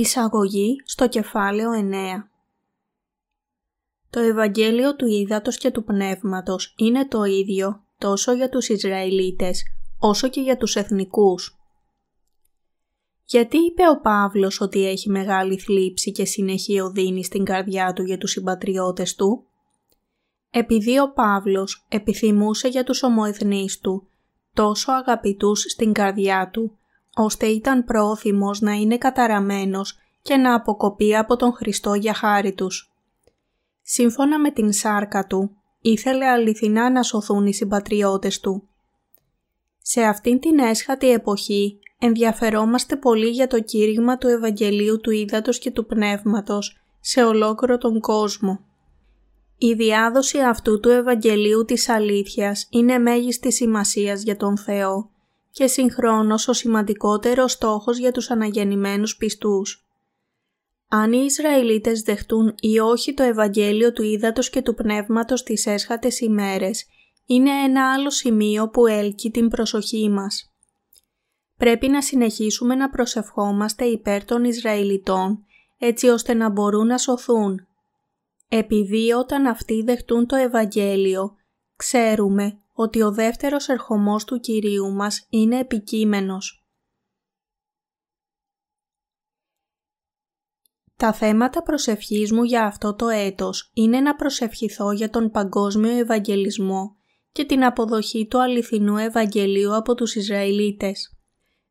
Εισαγωγή 0.00 0.82
στο 0.84 1.08
κεφάλαιο 1.08 1.70
9 1.74 1.94
Το 4.10 4.20
Ευαγγέλιο 4.20 4.96
του 4.96 5.06
Ήδατος 5.06 5.56
και 5.56 5.70
του 5.70 5.84
Πνεύματος 5.84 6.74
είναι 6.78 7.08
το 7.08 7.24
ίδιο 7.24 7.84
τόσο 7.98 8.32
για 8.32 8.48
τους 8.48 8.68
Ισραηλίτες 8.68 9.62
όσο 9.98 10.28
και 10.28 10.40
για 10.40 10.56
τους 10.56 10.76
εθνικούς. 10.76 11.58
Γιατί 13.24 13.56
είπε 13.56 13.82
ο 13.88 14.00
Παύλος 14.00 14.60
ότι 14.60 14.86
έχει 14.86 15.10
μεγάλη 15.10 15.58
θλίψη 15.58 16.12
και 16.12 16.24
συνεχή 16.24 16.80
οδύνη 16.80 17.24
στην 17.24 17.44
καρδιά 17.44 17.92
του 17.92 18.02
για 18.02 18.18
τους 18.18 18.30
συμπατριώτες 18.30 19.14
του; 19.14 19.44
Επειδή 20.50 20.98
ο 20.98 21.12
Παύλος 21.12 21.86
επιθυμούσε 21.88 22.68
για 22.68 22.84
τους 22.84 23.02
ομοεθνείς 23.02 23.78
του 23.80 24.08
τόσο 24.54 24.92
αγαπητούς 24.92 25.60
στην 25.60 25.92
καρδιά 25.92 26.50
του 26.52 26.79
ώστε 27.22 27.46
ήταν 27.46 27.84
πρόθυμος 27.84 28.60
να 28.60 28.72
είναι 28.72 28.98
καταραμένος 28.98 29.98
και 30.22 30.36
να 30.36 30.54
αποκοπεί 30.54 31.16
από 31.16 31.36
τον 31.36 31.52
Χριστό 31.52 31.94
για 31.94 32.14
χάρη 32.14 32.52
τους. 32.52 32.92
Σύμφωνα 33.82 34.38
με 34.38 34.50
την 34.50 34.72
σάρκα 34.72 35.26
του, 35.26 35.50
ήθελε 35.80 36.26
αληθινά 36.26 36.90
να 36.90 37.02
σωθούν 37.02 37.46
οι 37.46 37.54
συμπατριώτες 37.54 38.40
του. 38.40 38.68
Σε 39.82 40.02
αυτήν 40.02 40.40
την 40.40 40.58
έσχατη 40.58 41.10
εποχή 41.10 41.78
ενδιαφερόμαστε 41.98 42.96
πολύ 42.96 43.28
για 43.28 43.46
το 43.46 43.60
κήρυγμα 43.60 44.18
του 44.18 44.28
Ευαγγελίου 44.28 45.00
του 45.00 45.10
Ήδατος 45.10 45.58
και 45.58 45.70
του 45.70 45.86
Πνεύματος 45.86 46.80
σε 47.00 47.24
ολόκληρο 47.24 47.78
τον 47.78 48.00
κόσμο. 48.00 48.60
Η 49.58 49.74
διάδοση 49.74 50.38
αυτού 50.38 50.80
του 50.80 50.88
Ευαγγελίου 50.88 51.64
της 51.64 51.88
αλήθειας 51.88 52.66
είναι 52.70 52.98
μέγιστη 52.98 53.52
σημασίας 53.52 54.22
για 54.22 54.36
τον 54.36 54.58
Θεό 54.58 55.10
και 55.50 55.66
συγχρόνως 55.66 56.48
ο 56.48 56.52
σημαντικότερος 56.52 57.52
στόχος 57.52 57.98
για 57.98 58.12
τους 58.12 58.30
αναγεννημένους 58.30 59.16
πιστούς. 59.16 59.84
Αν 60.88 61.12
οι 61.12 61.24
Ισραηλίτες 61.24 62.02
δεχτούν 62.02 62.54
ή 62.60 62.78
όχι 62.78 63.14
το 63.14 63.22
Ευαγγέλιο 63.22 63.92
του 63.92 64.02
Ήδατος 64.02 64.50
και 64.50 64.62
του 64.62 64.74
Πνεύματος 64.74 65.42
τις 65.42 65.66
έσχατες 65.66 66.20
ημέρες, 66.20 66.86
είναι 67.26 67.50
ένα 67.50 67.92
άλλο 67.92 68.10
σημείο 68.10 68.68
που 68.68 68.86
έλκει 68.86 69.30
την 69.30 69.48
προσοχή 69.48 70.08
μας. 70.10 70.52
Πρέπει 71.56 71.88
να 71.88 72.02
συνεχίσουμε 72.02 72.74
να 72.74 72.90
προσευχόμαστε 72.90 73.84
υπέρ 73.84 74.24
των 74.24 74.44
Ισραηλιτών, 74.44 75.44
έτσι 75.78 76.08
ώστε 76.08 76.34
να 76.34 76.50
μπορούν 76.50 76.86
να 76.86 76.98
σωθούν. 76.98 77.66
Επειδή 78.48 79.12
όταν 79.12 79.46
αυτοί 79.46 79.82
δεχτούν 79.82 80.26
το 80.26 80.36
Ευαγγέλιο, 80.36 81.36
ξέρουμε 81.76 82.59
ότι 82.80 83.02
ο 83.02 83.12
δεύτερος 83.12 83.68
ερχομός 83.68 84.24
του 84.24 84.40
Κυρίου 84.40 84.92
μας 84.92 85.26
είναι 85.30 85.58
επικείμενος. 85.58 86.64
Τα 90.96 91.12
θέματα 91.12 91.62
προσευχής 91.62 92.32
μου 92.32 92.42
για 92.42 92.64
αυτό 92.64 92.94
το 92.94 93.08
έτος 93.08 93.70
είναι 93.74 94.00
να 94.00 94.14
προσευχηθώ 94.14 94.92
για 94.92 95.10
τον 95.10 95.30
παγκόσμιο 95.30 95.90
Ευαγγελισμό 95.90 96.96
και 97.32 97.44
την 97.44 97.64
αποδοχή 97.64 98.26
του 98.26 98.42
αληθινού 98.42 98.96
Ευαγγελίου 98.96 99.74
από 99.74 99.94
τους 99.94 100.14
Ισραηλίτες. 100.14 101.18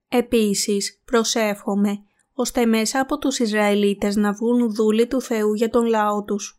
Επίσης, 0.07 1.01
προσεύχομαι 1.05 1.97
ώστε 2.33 2.65
μέσα 2.65 2.99
από 2.99 3.17
τους 3.17 3.39
Ισραηλίτες 3.39 4.15
να 4.15 4.33
βγουν 4.33 4.73
δούλοι 4.73 5.07
του 5.07 5.21
Θεού 5.21 5.53
για 5.53 5.69
τον 5.69 5.85
λαό 5.85 6.23
τους. 6.23 6.58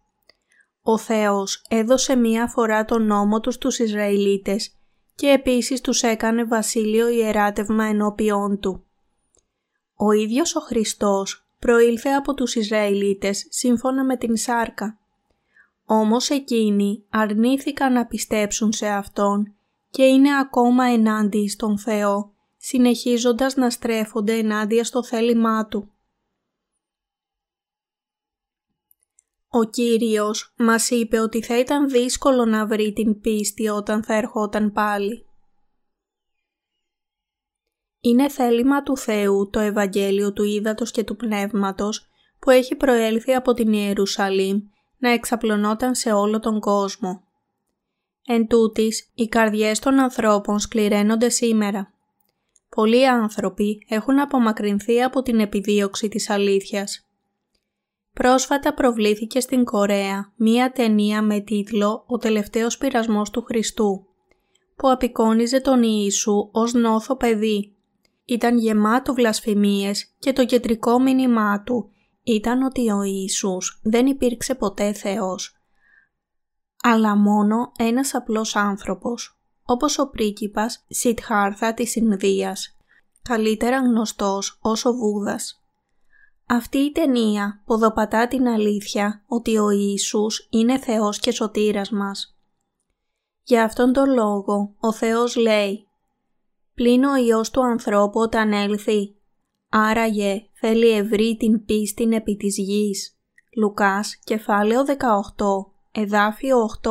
Ο 0.82 0.98
Θεός 0.98 1.64
έδωσε 1.68 2.16
μία 2.16 2.46
φορά 2.46 2.84
τον 2.84 3.06
νόμο 3.06 3.40
τους 3.40 3.54
στους 3.54 3.78
Ισραηλίτες 3.78 4.74
και 5.14 5.28
επίσης 5.28 5.80
τους 5.80 6.02
έκανε 6.02 6.44
βασίλειο 6.44 7.08
ιεράτευμα 7.08 7.84
ενώπιόν 7.84 8.60
Του. 8.60 8.84
Ο 9.94 10.12
ίδιος 10.12 10.56
ο 10.56 10.60
Χριστός 10.60 11.46
προήλθε 11.58 12.10
από 12.10 12.34
τους 12.34 12.54
Ισραηλίτες 12.54 13.46
σύμφωνα 13.48 14.04
με 14.04 14.16
την 14.16 14.36
σάρκα. 14.36 14.98
Όμως 15.84 16.30
εκείνοι 16.30 17.04
αρνήθηκαν 17.10 17.92
να 17.92 18.06
πιστέψουν 18.06 18.72
σε 18.72 18.86
Αυτόν 18.86 19.54
και 19.90 20.02
είναι 20.02 20.38
ακόμα 20.38 20.84
ενάντια 20.84 21.48
στον 21.48 21.78
Θεό, 21.78 22.32
συνεχίζοντας 22.56 23.54
να 23.56 23.70
στρέφονται 23.70 24.32
ενάντια 24.32 24.84
στο 24.84 25.04
θέλημά 25.04 25.66
Του. 25.66 25.92
Ο 29.52 29.64
Κύριος 29.64 30.52
μας 30.56 30.90
είπε 30.90 31.18
ότι 31.18 31.42
θα 31.42 31.58
ήταν 31.58 31.88
δύσκολο 31.88 32.44
να 32.44 32.66
βρει 32.66 32.92
την 32.92 33.20
πίστη 33.20 33.68
όταν 33.68 34.02
θα 34.02 34.14
ερχόταν 34.14 34.72
πάλι. 34.72 35.24
Είναι 38.00 38.28
θέλημα 38.28 38.82
του 38.82 38.96
Θεού 38.96 39.50
το 39.50 39.60
Ευαγγέλιο 39.60 40.32
του 40.32 40.44
Ήδατος 40.44 40.90
και 40.90 41.04
του 41.04 41.16
Πνεύματος 41.16 42.08
που 42.38 42.50
έχει 42.50 42.74
προέλθει 42.74 43.34
από 43.34 43.52
την 43.52 43.72
Ιερουσαλήμ 43.72 44.60
να 44.98 45.10
εξαπλωνόταν 45.10 45.94
σε 45.94 46.12
όλο 46.12 46.40
τον 46.40 46.60
κόσμο. 46.60 47.24
Εν 48.26 48.46
τούτης, 48.46 49.10
οι 49.14 49.28
καρδιές 49.28 49.78
των 49.78 49.98
ανθρώπων 49.98 50.58
σκληραίνονται 50.58 51.28
σήμερα. 51.28 51.92
Πολλοί 52.68 53.08
άνθρωποι 53.08 53.86
έχουν 53.88 54.20
απομακρυνθεί 54.20 55.02
από 55.02 55.22
την 55.22 55.40
επιδίωξη 55.40 56.08
της 56.08 56.30
αλήθειας 56.30 57.09
Πρόσφατα 58.20 58.74
προβλήθηκε 58.74 59.40
στην 59.40 59.64
Κορέα 59.64 60.32
μία 60.36 60.72
ταινία 60.72 61.22
με 61.22 61.40
τίτλο 61.40 62.04
«Ο 62.06 62.16
τελευταίος 62.16 62.78
πειρασμός 62.78 63.30
του 63.30 63.42
Χριστού» 63.42 64.06
που 64.76 64.90
απεικόνιζε 64.90 65.60
τον 65.60 65.82
Ιησού 65.82 66.48
ως 66.52 66.72
νόθο 66.72 67.16
παιδί. 67.16 67.76
Ήταν 68.24 68.58
γεμάτο 68.58 69.14
βλασφημίες 69.14 70.14
και 70.18 70.32
το 70.32 70.44
κεντρικό 70.44 70.98
μήνυμά 70.98 71.62
του 71.62 71.90
ήταν 72.22 72.62
ότι 72.62 72.90
ο 72.90 73.02
Ιησούς 73.02 73.80
δεν 73.82 74.06
υπήρξε 74.06 74.54
ποτέ 74.54 74.92
Θεός, 74.92 75.56
αλλά 76.82 77.16
μόνο 77.16 77.72
ένας 77.78 78.14
απλός 78.14 78.56
άνθρωπος, 78.56 79.40
όπως 79.62 79.98
ο 79.98 80.10
πρίγκιπας 80.10 80.84
Σιτχάρθα 80.88 81.74
της 81.74 81.96
Ινδίας, 81.96 82.76
καλύτερα 83.22 83.78
γνωστός 83.78 84.58
ως 84.62 84.84
ο 84.84 84.92
Βούδας. 84.92 85.59
Αυτή 86.52 86.78
η 86.78 86.92
ταινία 86.92 87.62
ποδοπατά 87.66 88.28
την 88.28 88.48
αλήθεια 88.48 89.24
ότι 89.26 89.58
ο 89.58 89.70
Ιησούς 89.70 90.48
είναι 90.50 90.78
Θεός 90.78 91.18
και 91.18 91.30
σωτήρας 91.30 91.90
μας. 91.90 92.38
Για 93.42 93.64
αυτόν 93.64 93.92
τον 93.92 94.12
λόγο 94.12 94.74
ο 94.80 94.92
Θεός 94.92 95.36
λέει 95.36 95.86
«Πλην 96.74 97.04
ο 97.04 97.16
Υιός 97.16 97.50
του 97.50 97.64
ανθρώπου 97.64 98.20
όταν 98.20 98.52
έλθει, 98.52 99.16
άραγε 99.68 100.42
θέλει 100.52 100.90
ευρύ 100.90 101.36
την 101.36 101.64
πίστη 101.64 102.08
επί 102.10 102.36
της 102.36 102.56
γης». 102.58 103.18
Λουκάς, 103.56 104.16
κεφάλαιο 104.24 104.84
18, 104.84 104.96
εδάφιο 105.92 106.58
8. 106.62 106.90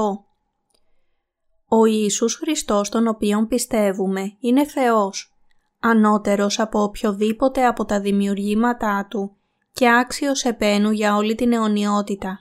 Ο 1.68 1.86
Ιησούς 1.86 2.36
Χριστός 2.36 2.90
τον 2.90 3.08
οποίον 3.08 3.48
πιστεύουμε 3.48 4.38
είναι 4.40 4.66
Θεός, 4.66 5.38
ανώτερος 5.80 6.60
από 6.60 6.84
οποιοδήποτε 6.84 7.66
από 7.66 7.86
τα 7.86 8.02
δημιουργήματά 8.02 9.08
Του 9.10 9.34
και 9.80 9.90
άξιος 9.92 10.44
επένου 10.44 10.92
για 10.92 11.16
όλη 11.16 11.36
την 11.36 11.54
αιωνιότητα. 11.54 12.40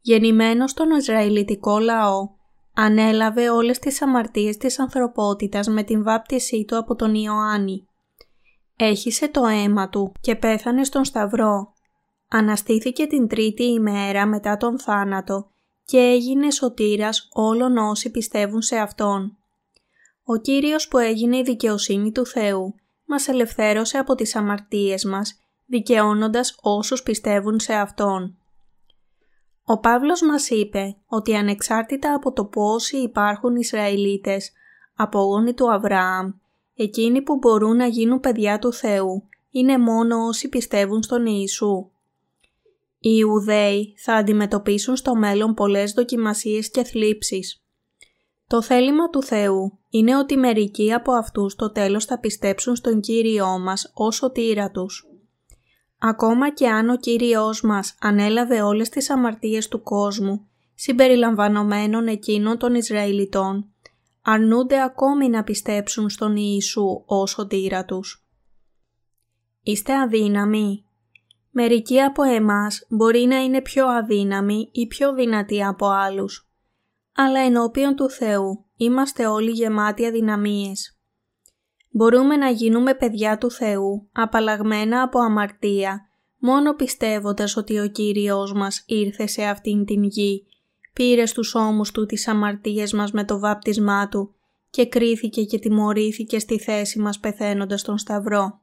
Γεννημένος 0.00 0.70
στον 0.70 0.90
Ισραηλιτικό 0.90 1.78
λαό, 1.78 2.28
ανέλαβε 2.74 3.50
όλες 3.50 3.78
τις 3.78 4.02
αμαρτίες 4.02 4.56
της 4.56 4.78
ανθρωπότητας 4.78 5.68
με 5.68 5.82
την 5.82 6.04
βάπτισή 6.04 6.64
του 6.64 6.76
από 6.76 6.94
τον 6.94 7.14
Ιωάννη. 7.14 7.86
Έχισε 8.76 9.28
το 9.28 9.46
αίμα 9.46 9.88
του 9.88 10.12
και 10.20 10.36
πέθανε 10.36 10.84
στον 10.84 11.04
Σταυρό. 11.04 11.72
Αναστήθηκε 12.28 13.06
την 13.06 13.28
τρίτη 13.28 13.64
ημέρα 13.64 14.26
μετά 14.26 14.56
τον 14.56 14.78
θάνατο 14.78 15.50
και 15.84 15.98
έγινε 15.98 16.50
σωτήρας 16.50 17.28
όλων 17.32 17.76
όσοι 17.76 18.10
πιστεύουν 18.10 18.62
σε 18.62 18.76
Αυτόν. 18.76 19.36
Ο 20.24 20.36
Κύριος 20.36 20.88
που 20.88 20.98
έγινε 20.98 21.36
η 21.36 21.42
δικαιοσύνη 21.42 22.12
του 22.12 22.26
Θεού 22.26 22.74
μας 23.06 23.28
ελευθέρωσε 23.28 23.98
από 23.98 24.14
τις 24.14 24.36
αμαρτίες 24.36 25.04
μας 25.04 25.38
δικαιώνοντας 25.66 26.58
όσους 26.60 27.02
πιστεύουν 27.02 27.60
σε 27.60 27.74
Αυτόν. 27.74 28.36
Ο 29.64 29.78
Παύλος 29.78 30.22
μας 30.22 30.50
είπε 30.50 30.96
ότι 31.06 31.34
ανεξάρτητα 31.34 32.14
από 32.14 32.32
το 32.32 32.44
πόσοι 32.44 32.96
υπάρχουν 32.96 33.56
Ισραηλίτες, 33.56 34.52
απογόνοι 34.96 35.54
του 35.54 35.72
Αβραάμ, 35.72 36.32
εκείνοι 36.74 37.22
που 37.22 37.36
μπορούν 37.36 37.76
να 37.76 37.86
γίνουν 37.86 38.20
παιδιά 38.20 38.58
του 38.58 38.72
Θεού, 38.72 39.28
είναι 39.50 39.78
μόνο 39.78 40.26
όσοι 40.26 40.48
πιστεύουν 40.48 41.02
στον 41.02 41.26
Ιησού. 41.26 41.88
Οι 42.98 43.10
Ιουδαίοι 43.18 43.94
θα 43.98 44.14
αντιμετωπίσουν 44.14 44.96
στο 44.96 45.14
μέλλον 45.14 45.54
πολλές 45.54 45.92
δοκιμασίες 45.92 46.70
και 46.70 46.82
θλίψεις. 46.82 47.62
Το 48.46 48.62
θέλημα 48.62 49.10
του 49.10 49.22
Θεού 49.22 49.78
είναι 49.90 50.16
ότι 50.16 50.36
μερικοί 50.36 50.92
από 50.92 51.12
αυτούς 51.12 51.54
το 51.54 51.72
τέλος 51.72 52.04
θα 52.04 52.18
πιστέψουν 52.18 52.76
στον 52.76 53.00
Κύριό 53.00 53.58
μας 53.58 53.90
ως 53.94 54.14
σωτήρα 54.14 54.70
τους. 54.70 55.08
Ακόμα 56.06 56.50
και 56.50 56.68
αν 56.68 56.88
ο 56.88 56.96
Κύριος 56.96 57.62
μας 57.62 57.94
ανέλαβε 58.00 58.62
όλες 58.62 58.88
τις 58.88 59.10
αμαρτίες 59.10 59.68
του 59.68 59.82
κόσμου, 59.82 60.48
συμπεριλαμβανομένων 60.74 62.06
εκείνων 62.06 62.58
των 62.58 62.74
Ισραηλιτών, 62.74 63.72
αρνούνται 64.22 64.82
ακόμη 64.82 65.28
να 65.28 65.44
πιστέψουν 65.44 66.10
στον 66.10 66.36
Ιησού 66.36 67.02
ως 67.06 67.30
σωτήρα 67.30 67.84
τους. 67.84 68.26
Είστε 69.62 69.94
αδύναμοι. 69.94 70.84
Μερικοί 71.50 72.00
από 72.00 72.22
εμάς 72.22 72.86
μπορεί 72.88 73.24
να 73.24 73.36
είναι 73.36 73.62
πιο 73.62 73.86
αδύναμοι 73.86 74.68
ή 74.72 74.86
πιο 74.86 75.14
δυνατοί 75.14 75.64
από 75.64 75.86
άλλους. 75.86 76.48
Αλλά 77.14 77.40
ενώπιον 77.40 77.96
του 77.96 78.10
Θεού 78.10 78.64
είμαστε 78.76 79.26
όλοι 79.26 79.50
γεμάτοι 79.50 80.06
αδυναμίες. 80.06 80.93
Μπορούμε 81.96 82.36
να 82.36 82.50
γίνουμε 82.50 82.94
παιδιά 82.94 83.38
του 83.38 83.50
Θεού, 83.50 84.08
απαλλαγμένα 84.12 85.02
από 85.02 85.18
αμαρτία, 85.18 86.08
μόνο 86.38 86.74
πιστεύοντας 86.74 87.56
ότι 87.56 87.78
ο 87.78 87.88
Κύριος 87.88 88.52
μας 88.52 88.82
ήρθε 88.86 89.26
σε 89.26 89.44
αυτήν 89.44 89.84
την 89.84 90.04
γη, 90.04 90.46
πήρε 90.92 91.26
στους 91.26 91.54
ώμους 91.54 91.90
του 91.90 92.06
τις 92.06 92.28
αμαρτίες 92.28 92.92
μας 92.92 93.12
με 93.12 93.24
το 93.24 93.38
βάπτισμά 93.38 94.08
του 94.08 94.34
και 94.70 94.86
κρίθηκε 94.86 95.44
και 95.44 95.58
τιμωρήθηκε 95.58 96.38
στη 96.38 96.58
θέση 96.58 96.98
μας 96.98 97.18
πεθαίνοντας 97.18 97.82
τον 97.82 97.98
Σταυρό. 97.98 98.60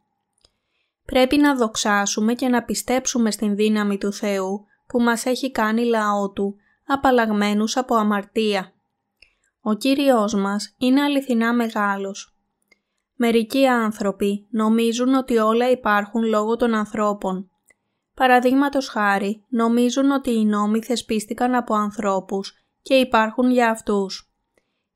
Πρέπει 1.06 1.38
να 1.38 1.56
δοξάσουμε 1.56 2.34
και 2.34 2.48
να 2.48 2.64
πιστέψουμε 2.64 3.32
στην 3.32 3.56
δύναμη 3.56 3.98
του 3.98 4.14
Θεού 4.14 4.66
που 4.88 5.02
μας 5.02 5.26
έχει 5.26 5.52
κάνει 5.52 5.84
λαό 5.84 6.32
Του, 6.32 6.56
απαλλαγμένους 6.88 7.78
από 7.78 7.96
αμαρτία. 7.96 8.74
Ο 9.62 9.74
Κύριος 9.74 10.34
μας 10.34 10.76
είναι 10.78 11.02
αληθινά 11.02 11.54
μεγάλος. 11.54 12.31
Μερικοί 13.24 13.68
άνθρωποι 13.68 14.48
νομίζουν 14.50 15.14
ότι 15.14 15.38
όλα 15.38 15.70
υπάρχουν 15.70 16.24
λόγω 16.24 16.56
των 16.56 16.74
ανθρώπων. 16.74 17.50
Παραδείγματος 18.14 18.88
χάρη, 18.88 19.46
νομίζουν 19.50 20.12
ότι 20.12 20.32
οι 20.32 20.46
νόμοι 20.46 20.82
θεσπίστηκαν 20.84 21.56
από 21.56 21.74
ανθρώπους 21.74 22.54
και 22.82 22.94
υπάρχουν 22.94 23.52
για 23.52 23.70
αυτούς. 23.70 24.32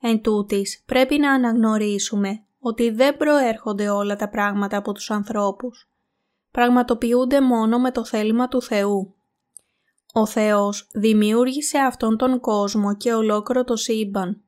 Εν 0.01 0.22
τούτης, 0.22 0.83
πρέπει 0.86 1.18
να 1.18 1.31
αναγνωρίσουμε 1.31 2.44
ότι 2.60 2.89
δεν 2.89 3.18
προέρχονται 3.18 3.89
όλα 3.89 4.16
τα 4.16 4.30
πράγματα 4.30 4.77
από 4.77 4.92
τους 4.92 5.12
ανθρώπους. 5.12 5.89
Πραγματοποιούνται 6.51 7.42
μόνο 7.42 7.80
με 7.80 7.92
το 7.92 8.06
θέλημα 8.06 8.48
του 8.48 8.62
Θεού. 8.62 9.16
Ο 10.13 10.25
Θεός 10.25 10.89
δημιούργησε 10.94 11.77
αυτόν 11.77 12.18
τον 12.18 12.39
κόσμο 12.39 12.95
και 12.95 13.13
ολόκληρο 13.13 13.63
το 13.63 13.75
σύμπαν. 13.75 14.45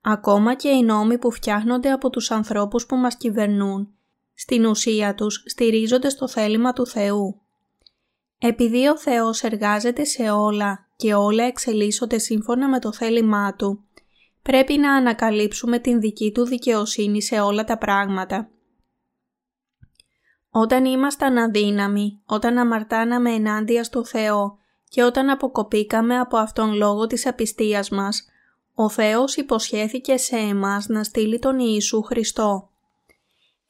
Ακόμα 0.00 0.54
και 0.54 0.68
οι 0.68 0.82
νόμοι 0.82 1.18
που 1.18 1.30
φτιάχνονται 1.30 1.90
από 1.90 2.10
τους 2.10 2.30
ανθρώπους 2.30 2.86
που 2.86 2.96
μας 2.96 3.16
κυβερνούν, 3.16 3.88
στην 4.34 4.66
ουσία 4.66 5.14
τους 5.14 5.42
στηρίζονται 5.46 6.08
στο 6.08 6.28
θέλημα 6.28 6.72
του 6.72 6.86
Θεού. 6.86 7.40
Επειδή 8.38 8.88
ο 8.88 8.98
Θεός 8.98 9.42
εργάζεται 9.42 10.04
σε 10.04 10.30
όλα 10.30 10.86
και 10.96 11.14
όλα 11.14 11.44
εξελίσσονται 11.44 12.18
σύμφωνα 12.18 12.68
με 12.68 12.78
το 12.78 12.92
θέλημά 12.92 13.54
Του, 13.54 13.84
πρέπει 14.42 14.78
να 14.78 14.94
ανακαλύψουμε 14.94 15.78
την 15.78 16.00
δική 16.00 16.32
Του 16.32 16.44
δικαιοσύνη 16.44 17.22
σε 17.22 17.40
όλα 17.40 17.64
τα 17.64 17.78
πράγματα. 17.78 18.50
Όταν 20.50 20.84
ήμασταν 20.84 21.38
αδύναμοι, 21.38 22.20
όταν 22.26 22.58
αμαρτάναμε 22.58 23.30
ενάντια 23.30 23.84
στο 23.84 24.04
Θεό 24.04 24.58
και 24.88 25.02
όταν 25.02 25.30
αποκοπήκαμε 25.30 26.18
από 26.18 26.36
Αυτόν 26.36 26.74
λόγω 26.74 27.06
της 27.06 27.26
απιστίας 27.26 27.88
μας, 27.90 28.26
ο 28.80 28.88
Θεός 28.88 29.36
υποσχέθηκε 29.36 30.16
σε 30.16 30.36
εμάς 30.36 30.86
να 30.88 31.04
στείλει 31.04 31.38
τον 31.38 31.58
Ιησού 31.58 32.02
Χριστό. 32.02 32.70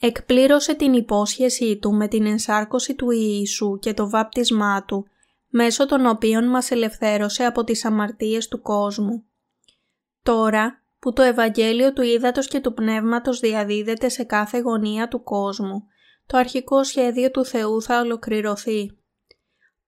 Εκπλήρωσε 0.00 0.74
την 0.74 0.92
υπόσχεσή 0.92 1.78
Του 1.78 1.92
με 1.92 2.08
την 2.08 2.26
ενσάρκωση 2.26 2.94
του 2.94 3.10
Ιησού 3.10 3.78
και 3.78 3.94
το 3.94 4.10
βάπτισμά 4.10 4.84
Του, 4.84 5.06
μέσω 5.48 5.86
των 5.86 6.06
οποίων 6.06 6.48
μας 6.48 6.70
ελευθέρωσε 6.70 7.44
από 7.44 7.64
τις 7.64 7.84
αμαρτίες 7.84 8.48
του 8.48 8.62
κόσμου. 8.62 9.24
Τώρα 10.22 10.82
που 10.98 11.12
το 11.12 11.22
Ευαγγέλιο 11.22 11.92
του 11.92 12.02
Ήδατος 12.02 12.48
και 12.48 12.60
του 12.60 12.74
Πνεύματος 12.74 13.40
διαδίδεται 13.40 14.08
σε 14.08 14.24
κάθε 14.24 14.58
γωνία 14.58 15.08
του 15.08 15.22
κόσμου, 15.22 15.84
το 16.26 16.36
αρχικό 16.36 16.84
σχέδιο 16.84 17.30
του 17.30 17.44
Θεού 17.44 17.82
θα 17.82 18.00
ολοκληρωθεί. 18.00 18.98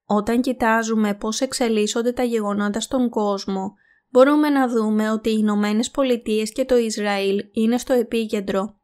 Όταν 0.04 0.40
κοιτάζουμε 0.40 1.14
πώς 1.14 1.40
εξελίσσονται 1.40 2.12
τα 2.12 2.22
γεγονότα 2.22 2.80
στον 2.80 3.08
κόσμο, 3.08 3.74
μπορούμε 4.10 4.48
να 4.48 4.68
δούμε 4.68 5.10
ότι 5.10 5.30
οι 5.30 5.36
Ηνωμένες 5.38 5.90
Πολιτείες 5.90 6.52
και 6.52 6.64
το 6.64 6.76
Ισραήλ 6.76 7.44
είναι 7.52 7.78
στο 7.78 7.92
επίκεντρο. 7.92 8.74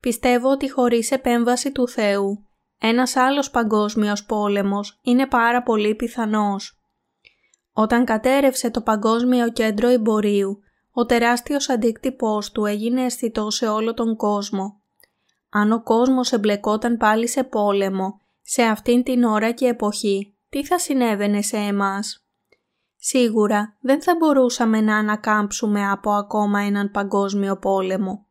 Πιστεύω 0.00 0.50
ότι 0.50 0.70
χωρίς 0.70 1.10
επέμβαση 1.10 1.72
του 1.72 1.88
Θεού, 1.88 2.46
ένας 2.78 3.16
άλλος 3.16 3.50
παγκόσμιος 3.50 4.24
πόλεμος 4.24 4.98
είναι 5.02 5.26
πάρα 5.26 5.62
πολύ 5.62 5.94
πιθανός. 5.94 6.80
Όταν 7.72 8.04
κατέρευσε 8.04 8.70
το 8.70 8.80
Παγκόσμιο 8.80 9.50
Κέντρο 9.50 9.88
Εμπορίου, 9.88 10.58
ο 10.92 11.06
τεράστιος 11.06 11.68
αντίκτυπός 11.68 12.52
του 12.52 12.64
έγινε 12.64 13.04
αισθητό 13.04 13.50
σε 13.50 13.66
όλο 13.68 13.94
τον 13.94 14.16
κόσμο. 14.16 14.80
Αν 15.50 15.72
ο 15.72 15.82
κόσμος 15.82 16.32
εμπλεκόταν 16.32 16.96
πάλι 16.96 17.28
σε 17.28 17.44
πόλεμο, 17.44 18.20
σε 18.42 18.62
αυτήν 18.62 19.02
την 19.02 19.24
ώρα 19.24 19.50
και 19.50 19.66
εποχή, 19.66 20.34
τι 20.48 20.64
θα 20.64 20.78
συνέβαινε 20.78 21.42
σε 21.42 21.56
εμάς; 21.56 22.21
Σίγουρα 23.04 23.76
δεν 23.80 24.02
θα 24.02 24.16
μπορούσαμε 24.18 24.80
να 24.80 24.96
ανακάμψουμε 24.96 25.90
από 25.90 26.10
ακόμα 26.10 26.60
έναν 26.60 26.90
παγκόσμιο 26.90 27.56
πόλεμο. 27.56 28.26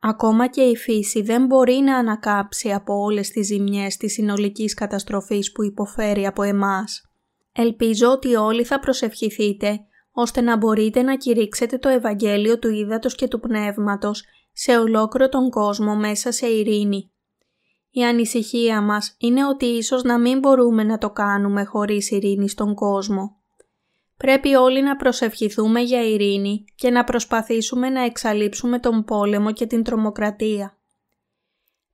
Ακόμα 0.00 0.46
και 0.46 0.60
η 0.62 0.76
φύση 0.76 1.22
δεν 1.22 1.46
μπορεί 1.46 1.74
να 1.74 1.96
ανακάψει 1.96 2.72
από 2.72 2.94
όλες 2.94 3.30
τις 3.30 3.46
ζημιές 3.46 3.96
της 3.96 4.12
συνολικής 4.12 4.74
καταστροφής 4.74 5.52
που 5.52 5.62
υποφέρει 5.62 6.26
από 6.26 6.42
εμάς. 6.42 7.10
Ελπίζω 7.52 8.10
ότι 8.10 8.34
όλοι 8.34 8.64
θα 8.64 8.80
προσευχηθείτε 8.80 9.80
ώστε 10.12 10.40
να 10.40 10.56
μπορείτε 10.56 11.02
να 11.02 11.16
κηρύξετε 11.16 11.78
το 11.78 11.88
Ευαγγέλιο 11.88 12.58
του 12.58 12.68
Ήδατος 12.68 13.14
και 13.14 13.28
του 13.28 13.40
Πνεύματος 13.40 14.24
σε 14.52 14.78
ολόκληρο 14.78 15.28
τον 15.28 15.50
κόσμο 15.50 15.96
μέσα 15.96 16.32
σε 16.32 16.46
ειρήνη. 16.46 17.12
Η 17.90 18.04
ανησυχία 18.04 18.82
μας 18.82 19.14
είναι 19.18 19.46
ότι 19.46 19.64
ίσως 19.66 20.02
να 20.02 20.18
μην 20.18 20.38
μπορούμε 20.38 20.84
να 20.84 20.98
το 20.98 21.10
κάνουμε 21.10 21.64
χωρίς 21.64 22.10
ειρήνη 22.10 22.48
στον 22.48 22.74
κόσμο. 22.74 23.41
Πρέπει 24.22 24.54
όλοι 24.54 24.82
να 24.82 24.96
προσευχηθούμε 24.96 25.80
για 25.80 26.02
ειρήνη 26.08 26.64
και 26.74 26.90
να 26.90 27.04
προσπαθήσουμε 27.04 27.90
να 27.90 28.04
εξαλείψουμε 28.04 28.78
τον 28.78 29.04
πόλεμο 29.04 29.52
και 29.52 29.66
την 29.66 29.82
τρομοκρατία. 29.82 30.78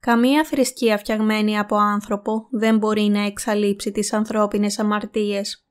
Καμία 0.00 0.44
θρησκεία 0.44 0.98
φτιαγμένη 0.98 1.58
από 1.58 1.76
άνθρωπο 1.76 2.48
δεν 2.50 2.78
μπορεί 2.78 3.02
να 3.02 3.24
εξαλείψει 3.24 3.92
τις 3.92 4.12
ανθρώπινες 4.12 4.78
αμαρτίες. 4.78 5.66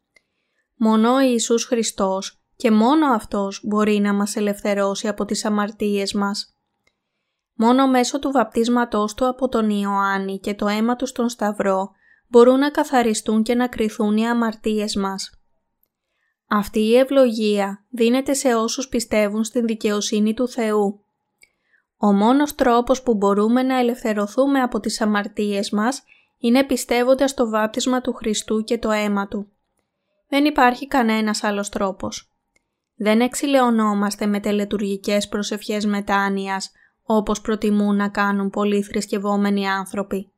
Μόνο 0.75 1.13
ο 1.13 1.19
Ιησούς 1.19 1.65
Χριστός 1.65 2.41
και 2.55 2.71
μόνο 2.71 3.13
Αυτός 3.13 3.61
μπορεί 3.63 3.99
να 3.99 4.13
μας 4.13 4.35
ελευθερώσει 4.35 5.07
από 5.07 5.25
τις 5.25 5.45
αμαρτίες 5.45 6.13
μας. 6.13 6.55
Μόνο 7.53 7.87
μέσω 7.87 8.19
του 8.19 8.31
βαπτίσματός 8.31 9.13
του 9.13 9.27
από 9.27 9.47
τον 9.47 9.69
Ιωάννη 9.69 10.39
και 10.39 10.53
το 10.53 10.67
αίμα 10.67 10.95
του 10.95 11.05
στον 11.05 11.29
Σταυρό 11.29 11.91
μπορούν 12.27 12.59
να 12.59 12.69
καθαριστούν 12.69 13.43
και 13.43 13.55
να 13.55 13.67
κριθούν 13.67 14.17
οι 14.17 14.27
αμαρτίες 14.27 14.95
μας. 14.95 15.36
Αυτή 16.47 16.79
η 16.79 16.97
ευλογία 16.97 17.83
δίνεται 17.89 18.33
σε 18.33 18.55
όσους 18.55 18.87
πιστεύουν 18.87 19.43
στην 19.43 19.65
δικαιοσύνη 19.65 20.33
του 20.33 20.47
Θεού. 20.47 20.99
Ο 21.97 22.13
μόνος 22.13 22.55
τρόπος 22.55 23.03
που 23.03 23.13
μπορούμε 23.13 23.63
να 23.63 23.79
ελευθερωθούμε 23.79 24.61
από 24.61 24.79
τις 24.79 25.01
αμαρτίες 25.01 25.69
μας 25.69 26.03
είναι 26.37 26.63
πιστεύοντας 26.63 27.33
το 27.33 27.49
βάπτισμα 27.49 28.01
του 28.01 28.13
Χριστού 28.13 28.63
και 28.63 28.77
το 28.77 28.91
αίμα 28.91 29.27
Του. 29.27 29.47
Δεν 30.29 30.45
υπάρχει 30.45 30.87
κανένας 30.87 31.43
άλλος 31.43 31.69
τρόπος. 31.69 32.31
Δεν 32.95 33.21
εξηλαιωνόμαστε 33.21 34.25
με 34.25 34.39
τελετουργικές 34.39 35.27
προσευχές 35.27 35.85
μετάνοιας, 35.85 36.71
όπως 37.03 37.41
προτιμούν 37.41 37.95
να 37.95 38.09
κάνουν 38.09 38.49
πολλοί 38.49 38.81
θρησκευόμενοι 38.81 39.67
άνθρωποι. 39.67 40.31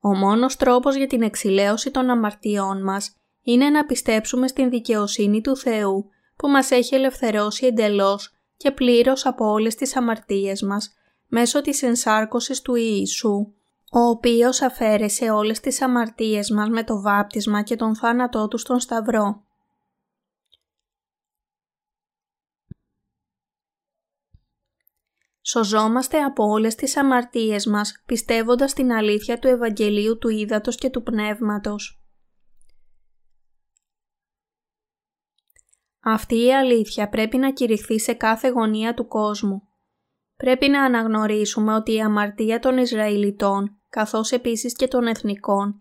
Ο 0.00 0.16
μόνος 0.16 0.56
τρόπος 0.56 0.96
για 0.96 1.06
την 1.06 1.22
εξηλαίωση 1.22 1.90
των 1.90 2.10
αμαρτιών 2.10 2.82
μας 2.82 3.16
είναι 3.42 3.70
να 3.70 3.86
πιστέψουμε 3.86 4.48
στην 4.48 4.70
δικαιοσύνη 4.70 5.40
του 5.40 5.56
Θεού 5.56 6.10
που 6.36 6.48
μας 6.48 6.70
έχει 6.70 6.94
ελευθερώσει 6.94 7.66
εντελώς 7.66 8.36
και 8.56 8.70
πλήρως 8.70 9.26
από 9.26 9.50
όλες 9.50 9.74
τις 9.74 9.96
αμαρτίες 9.96 10.62
μας 10.62 10.94
μέσω 11.26 11.60
της 11.60 11.82
ενσάρκωσης 11.82 12.62
του 12.62 12.74
Ιησού, 12.74 13.52
ο 13.90 14.00
οποίος 14.00 14.62
αφαίρεσε 14.62 15.30
όλες 15.30 15.60
τις 15.60 15.82
αμαρτίες 15.82 16.50
μας 16.50 16.68
με 16.68 16.84
το 16.84 17.00
βάπτισμα 17.00 17.62
και 17.62 17.76
τον 17.76 17.96
θάνατό 17.96 18.48
του 18.48 18.58
στον 18.58 18.80
Σταυρό. 18.80 19.44
Σωζόμαστε 25.44 26.18
από 26.18 26.44
όλες 26.44 26.74
τις 26.74 26.96
αμαρτίες 26.96 27.66
μας 27.66 28.02
πιστεύοντας 28.06 28.72
την 28.72 28.92
αλήθεια 28.92 29.38
του 29.38 29.48
Ευαγγελίου 29.48 30.18
του 30.18 30.28
Ήδατος 30.28 30.76
και 30.76 30.90
του 30.90 31.02
Πνεύματος. 31.02 32.01
Αυτή 36.04 36.44
η 36.44 36.54
αλήθεια 36.54 37.08
πρέπει 37.08 37.36
να 37.36 37.52
κηρυχθεί 37.52 38.00
σε 38.00 38.12
κάθε 38.12 38.48
γωνία 38.48 38.94
του 38.94 39.06
κόσμου. 39.06 39.62
Πρέπει 40.36 40.68
να 40.68 40.84
αναγνωρίσουμε 40.84 41.74
ότι 41.74 41.92
η 41.92 42.00
αμαρτία 42.00 42.58
των 42.58 42.76
Ισραηλιτών, 42.78 43.80
καθώς 43.88 44.30
επίσης 44.30 44.74
και 44.74 44.88
των 44.88 45.06
εθνικών, 45.06 45.80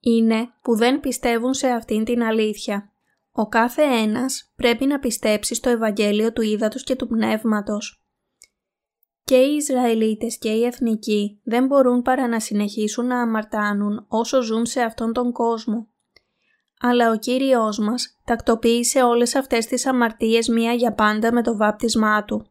είναι 0.00 0.48
που 0.62 0.76
δεν 0.76 1.00
πιστεύουν 1.00 1.54
σε 1.54 1.68
αυτήν 1.68 2.04
την 2.04 2.22
αλήθεια. 2.22 2.92
Ο 3.32 3.48
κάθε 3.48 3.82
ένας 3.82 4.52
πρέπει 4.56 4.86
να 4.86 4.98
πιστέψει 4.98 5.54
στο 5.54 5.70
Ευαγγέλιο 5.70 6.32
του 6.32 6.42
Ήδατος 6.42 6.84
και 6.84 6.96
του 6.96 7.06
Πνεύματος. 7.06 8.02
Και 9.24 9.36
οι 9.36 9.54
Ισραηλίτες 9.54 10.38
και 10.38 10.50
οι 10.50 10.64
εθνικοί 10.64 11.40
δεν 11.44 11.66
μπορούν 11.66 12.02
παρά 12.02 12.28
να 12.28 12.40
συνεχίσουν 12.40 13.06
να 13.06 13.20
αμαρτάνουν 13.20 14.04
όσο 14.08 14.42
ζουν 14.42 14.66
σε 14.66 14.80
αυτόν 14.80 15.12
τον 15.12 15.32
κόσμο. 15.32 15.88
Αλλά 16.80 17.10
ο 17.10 17.16
Κύριος 17.16 17.78
μας 17.78 18.18
τακτοποίησε 18.24 19.02
όλες 19.02 19.34
αυτές 19.34 19.66
τις 19.66 19.86
αμαρτίες 19.86 20.48
μία 20.48 20.72
για 20.72 20.92
πάντα 20.92 21.32
με 21.32 21.42
το 21.42 21.56
βάπτισμά 21.56 22.24
Του. 22.24 22.46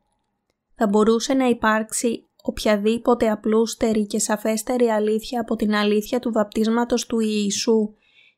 Θα 0.75 0.88
μπορούσε 0.88 1.34
να 1.34 1.46
υπάρξει 1.48 2.27
οποιαδήποτε 2.41 3.29
απλούστερη 3.29 4.05
και 4.05 4.19
σαφέστερη 4.19 4.88
αλήθεια 4.88 5.41
από 5.41 5.55
την 5.55 5.75
αλήθεια 5.75 6.19
του 6.19 6.31
βαπτίσματος 6.31 7.05
του 7.05 7.19
Ιησού 7.19 7.93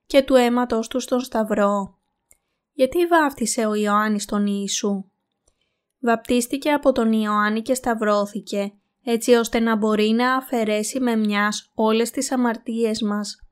και 0.05 0.21
του 0.21 0.35
αίματος 0.35 0.87
του 0.87 0.99
στον 0.99 1.19
Σταυρό. 1.19 1.97
Γιατί 2.73 3.05
βάφτισε 3.05 3.65
ο 3.65 3.73
Ιωάννης 3.73 4.25
τον 4.25 4.45
Ιησού; 4.45 5.03
Βαπτίστηκε 5.99 6.71
από 6.71 6.91
τον 6.91 7.11
Ιωάννη 7.11 7.61
και 7.61 7.73
σταυρώθηκε, 7.73 8.73
έτσι 9.03 9.33
ώστε 9.33 9.59
να 9.59 9.75
μπορεί 9.75 10.09
να 10.09 10.35
αφαιρέσει 10.35 10.99
με 10.99 11.15
μιας 11.15 11.71
όλες 11.73 12.11
τις 12.11 12.31
αμαρτίες 12.31 13.01
μας. 13.01 13.48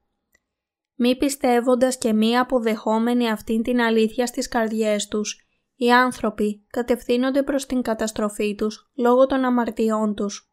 Μη 0.99 1.17
πιστεύοντας 1.17 1.97
και 1.97 2.13
μη 2.13 2.37
αποδεχόμενοι 2.37 3.29
αυτήν 3.29 3.61
την 3.61 3.81
αλήθεια 3.81 4.25
στις 4.25 4.47
καρδιές 4.47 5.07
τους, 5.07 5.47
οι 5.75 5.91
άνθρωποι 5.91 6.65
κατευθύνονται 6.69 7.43
προς 7.43 7.65
την 7.65 7.81
καταστροφή 7.81 8.55
τους 8.55 8.91
λόγω 8.95 9.25
των 9.25 9.43
αμαρτιών 9.43 10.15
τους. 10.15 10.51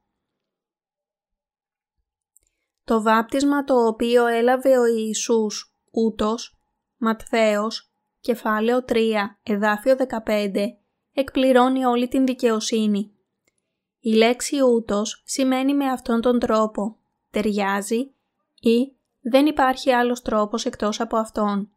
Το 2.84 3.02
βάπτισμα 3.02 3.64
το 3.64 3.86
οποίο 3.86 4.26
έλαβε 4.26 4.78
ο 4.78 4.86
Ιησούς, 4.86 5.74
ούτως, 5.90 6.58
Ματθαίος, 6.96 7.92
κεφάλαιο 8.20 8.84
3, 8.84 9.38
εδάφιο 9.42 9.96
15, 9.96 10.78
εκπληρώνει 11.12 11.84
όλη 11.84 12.08
την 12.08 12.26
δικαιοσύνη. 12.26 13.12
Η 13.98 14.14
λέξη 14.14 14.62
ούτως 14.62 15.22
σημαίνει 15.26 15.74
με 15.74 15.84
αυτόν 15.90 16.20
τον 16.20 16.38
τρόπο, 16.38 16.98
ταιριάζει 17.30 18.14
ή 18.60 18.96
δεν 19.30 19.46
υπάρχει 19.46 19.92
άλλος 19.92 20.22
τρόπος 20.22 20.64
εκτός 20.64 21.00
από 21.00 21.16
αυτόν. 21.16 21.68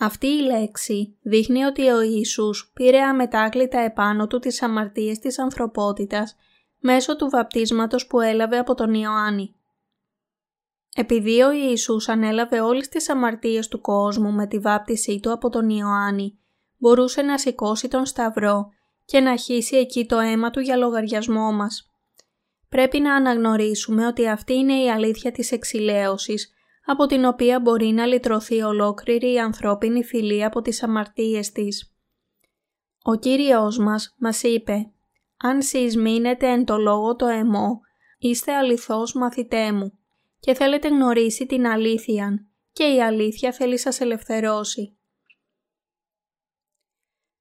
Αυτή 0.00 0.26
η 0.26 0.40
λέξη 0.40 1.18
δείχνει 1.22 1.64
ότι 1.64 1.88
ο 1.88 2.00
Ιησούς 2.00 2.70
πήρε 2.74 3.00
αμετάκλητα 3.00 3.78
επάνω 3.78 4.26
του 4.26 4.38
τις 4.38 4.62
αμαρτίες 4.62 5.18
της 5.18 5.38
ανθρωπότητας 5.38 6.36
μέσω 6.78 7.16
του 7.16 7.28
βαπτίσματος 7.28 8.06
που 8.06 8.20
έλαβε 8.20 8.58
από 8.58 8.74
τον 8.74 8.94
Ιωάννη. 8.94 9.54
Επειδή 10.94 11.42
ο 11.42 11.52
Ιησούς 11.52 12.08
ανέλαβε 12.08 12.60
όλες 12.60 12.88
τις 12.88 13.08
αμαρτίες 13.08 13.68
του 13.68 13.80
κόσμου 13.80 14.32
με 14.32 14.46
τη 14.46 14.58
βάπτισή 14.58 15.20
του 15.20 15.32
από 15.32 15.50
τον 15.50 15.68
Ιωάννη, 15.68 16.38
μπορούσε 16.76 17.22
να 17.22 17.38
σηκώσει 17.38 17.88
τον 17.88 18.06
σταυρό 18.06 18.70
και 19.04 19.20
να 19.20 19.36
χύσει 19.36 19.76
εκεί 19.76 20.06
το 20.06 20.18
αίμα 20.18 20.50
του 20.50 20.60
για 20.60 20.76
λογαριασμό 20.76 21.52
μας. 21.52 21.90
Πρέπει 22.68 23.00
να 23.00 23.14
αναγνωρίσουμε 23.14 24.06
ότι 24.06 24.28
αυτή 24.28 24.54
είναι 24.54 24.82
η 24.82 24.90
αλήθεια 24.90 25.32
της 25.32 25.52
εξηλαίωσης, 25.52 26.50
από 26.86 27.06
την 27.06 27.24
οποία 27.24 27.60
μπορεί 27.60 27.86
να 27.86 28.06
λυτρωθεί 28.06 28.62
ολόκληρη 28.62 29.32
η 29.32 29.38
ανθρώπινη 29.38 30.04
φυλή 30.04 30.44
από 30.44 30.60
τις 30.60 30.82
αμαρτίες 30.82 31.52
της. 31.52 31.94
Ο 33.02 33.14
Κύριος 33.14 33.78
μας 33.78 34.14
μας 34.18 34.42
είπε 34.42 34.90
«Αν 35.36 35.62
σεις 35.62 35.96
μείνετε 35.96 36.46
εν 36.46 36.64
το 36.64 36.76
λόγο 36.76 37.16
το 37.16 37.26
εμό, 37.26 37.80
είστε 38.18 38.54
αληθώς 38.54 39.14
μαθητέ 39.14 39.72
μου 39.72 39.98
και 40.40 40.54
θέλετε 40.54 40.88
γνωρίσει 40.88 41.46
την 41.46 41.66
αλήθεια 41.66 42.46
και 42.72 42.84
η 42.84 43.02
αλήθεια 43.02 43.52
θέλει 43.52 43.78
σας 43.78 44.00
ελευθερώσει». 44.00 44.95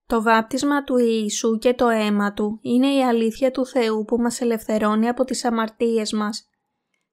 Το 0.08 0.22
βάπτισμα 0.22 0.84
του 0.84 0.98
Ιησού 0.98 1.58
και 1.58 1.74
το 1.74 1.88
αίμα 1.88 2.34
Του 2.34 2.60
είναι 2.62 2.94
η 2.94 3.04
αλήθεια 3.04 3.52
του 3.52 3.66
Θεού 3.66 4.06
που 4.06 4.18
μας 4.18 4.42
ελευθερώνει 4.42 5.08
από 5.08 5.24
τις 5.24 5.46
αμαρτίες 5.46 6.14
μας. 6.14 6.50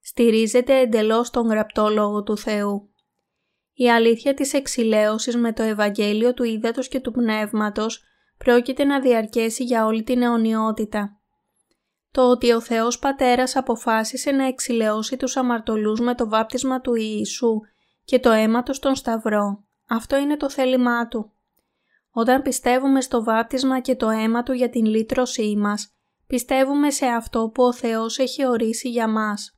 Στηρίζεται 0.00 0.78
εντελώς 0.78 1.30
τον 1.30 1.46
γραπτό 1.46 1.88
Λόγο 1.88 2.22
του 2.22 2.36
Θεού. 2.36 2.90
Η 3.72 3.90
αλήθεια 3.90 4.34
της 4.34 4.52
εξηλαίωσης 4.52 5.36
με 5.36 5.52
το 5.52 5.62
Ευαγγέλιο 5.62 6.34
του 6.34 6.44
Ήδατος 6.44 6.88
και 6.88 7.00
του 7.00 7.12
Πνεύματος 7.12 8.02
πρόκειται 8.38 8.84
να 8.84 9.00
διαρκέσει 9.00 9.64
για 9.64 9.86
όλη 9.86 10.02
την 10.02 10.22
αιωνιότητα. 10.22 11.20
Το 12.10 12.30
ότι 12.30 12.52
ο 12.52 12.60
Θεός 12.60 12.98
Πατέρας 12.98 13.56
αποφάσισε 13.56 14.30
να 14.30 14.46
εξηλαιώσει 14.46 15.16
τους 15.16 15.36
αμαρτωλούς 15.36 16.00
με 16.00 16.14
το 16.14 16.28
βάπτισμα 16.28 16.80
του 16.80 16.94
Ιησού 16.94 17.60
και 18.04 18.18
το 18.18 18.30
αίμα 18.30 18.62
του 18.62 18.74
στον 18.74 18.94
Σταυρό, 18.94 19.64
αυτό 19.88 20.16
είναι 20.16 20.36
το 20.36 20.50
θέλημά 20.50 21.08
Του. 21.08 21.31
Όταν 22.12 22.42
πιστεύουμε 22.42 23.00
στο 23.00 23.24
βάπτισμα 23.24 23.80
και 23.80 23.96
το 23.96 24.08
αίμα 24.08 24.42
Του 24.42 24.52
για 24.52 24.70
την 24.70 24.84
λύτρωσή 24.84 25.56
μας, 25.56 25.94
πιστεύουμε 26.26 26.90
σε 26.90 27.06
αυτό 27.06 27.50
που 27.54 27.62
ο 27.62 27.72
Θεός 27.72 28.18
έχει 28.18 28.46
ορίσει 28.46 28.88
για 28.88 29.08
μας. 29.08 29.56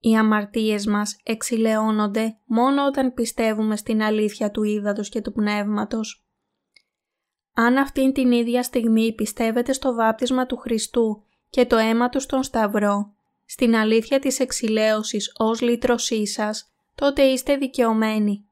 Οι 0.00 0.16
αμαρτίες 0.16 0.86
μας 0.86 1.16
εξηλαιώνονται 1.22 2.38
μόνο 2.44 2.86
όταν 2.86 3.14
πιστεύουμε 3.14 3.76
στην 3.76 4.02
αλήθεια 4.02 4.50
του 4.50 4.62
ύδατος 4.62 5.08
και 5.08 5.20
του 5.20 5.32
πνεύματος. 5.32 6.26
Αν 7.54 7.76
αυτήν 7.76 8.12
την 8.12 8.32
ίδια 8.32 8.62
στιγμή 8.62 9.14
πιστεύετε 9.14 9.72
στο 9.72 9.94
βάπτισμα 9.94 10.46
του 10.46 10.56
Χριστού 10.56 11.24
και 11.50 11.66
το 11.66 11.76
αίμα 11.76 12.08
του 12.08 12.20
στον 12.20 12.42
Σταυρό, 12.42 13.14
στην 13.44 13.76
αλήθεια 13.76 14.18
της 14.18 14.40
εξηλαίωσης 14.40 15.32
ως 15.36 15.60
λύτρωσή 15.60 16.26
σας, 16.26 16.72
τότε 16.94 17.22
είστε 17.22 17.56
δικαιωμένοι. 17.56 18.45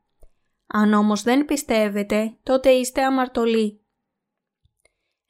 Αν 0.76 0.92
όμως 0.92 1.22
δεν 1.22 1.44
πιστεύετε, 1.44 2.36
τότε 2.42 2.70
είστε 2.70 3.04
αμαρτωλοί. 3.04 3.80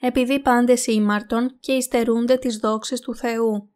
Επειδή 0.00 0.40
πάντες 0.40 0.86
ήμαρτον 0.86 1.56
και 1.60 1.72
υστερούνται 1.72 2.36
τις 2.36 2.56
δόξες 2.56 3.00
του 3.00 3.14
Θεού. 3.14 3.70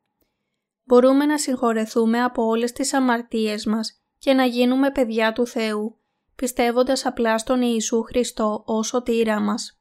Μπορούμε 0.85 1.25
να 1.25 1.39
συγχωρεθούμε 1.39 2.23
από 2.23 2.43
όλες 2.47 2.73
τις 2.73 2.93
αμαρτίες 2.93 3.67
μας 3.67 4.03
και 4.19 4.33
να 4.33 4.45
γίνουμε 4.45 4.91
παιδιά 4.91 5.33
του 5.33 5.47
Θεού, 5.47 6.01
πιστεύοντας 6.35 7.07
απλά 7.07 7.39
στον 7.39 7.61
Ιησού 7.63 8.03
Χριστό 8.03 8.63
ως 8.67 8.87
σωτήρα 8.87 9.41
μας. 9.41 9.81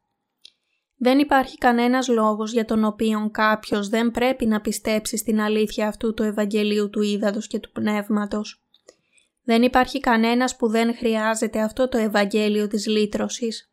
Δεν 0.95 1.19
υπάρχει 1.19 1.57
κανένας 1.57 2.07
λόγος 2.07 2.51
για 2.51 2.65
τον 2.65 2.83
οποίο 2.83 3.29
κάποιος 3.31 3.89
δεν 3.89 4.11
πρέπει 4.11 4.45
να 4.45 4.61
πιστέψει 4.61 5.17
στην 5.17 5.41
αλήθεια 5.41 5.87
αυτού 5.87 6.13
του 6.13 6.23
Ευαγγελίου 6.23 6.89
του 6.89 7.01
Ήδατος 7.01 7.47
και 7.47 7.59
του 7.59 7.71
Πνεύματος. 7.71 8.66
Δεν 9.47 9.61
υπάρχει 9.63 9.99
κανένας 9.99 10.55
που 10.55 10.67
δεν 10.67 10.95
χρειάζεται 10.95 11.61
αυτό 11.61 11.89
το 11.89 11.97
Ευαγγέλιο 11.97 12.67
της 12.67 12.87
λύτρωσης. 12.87 13.71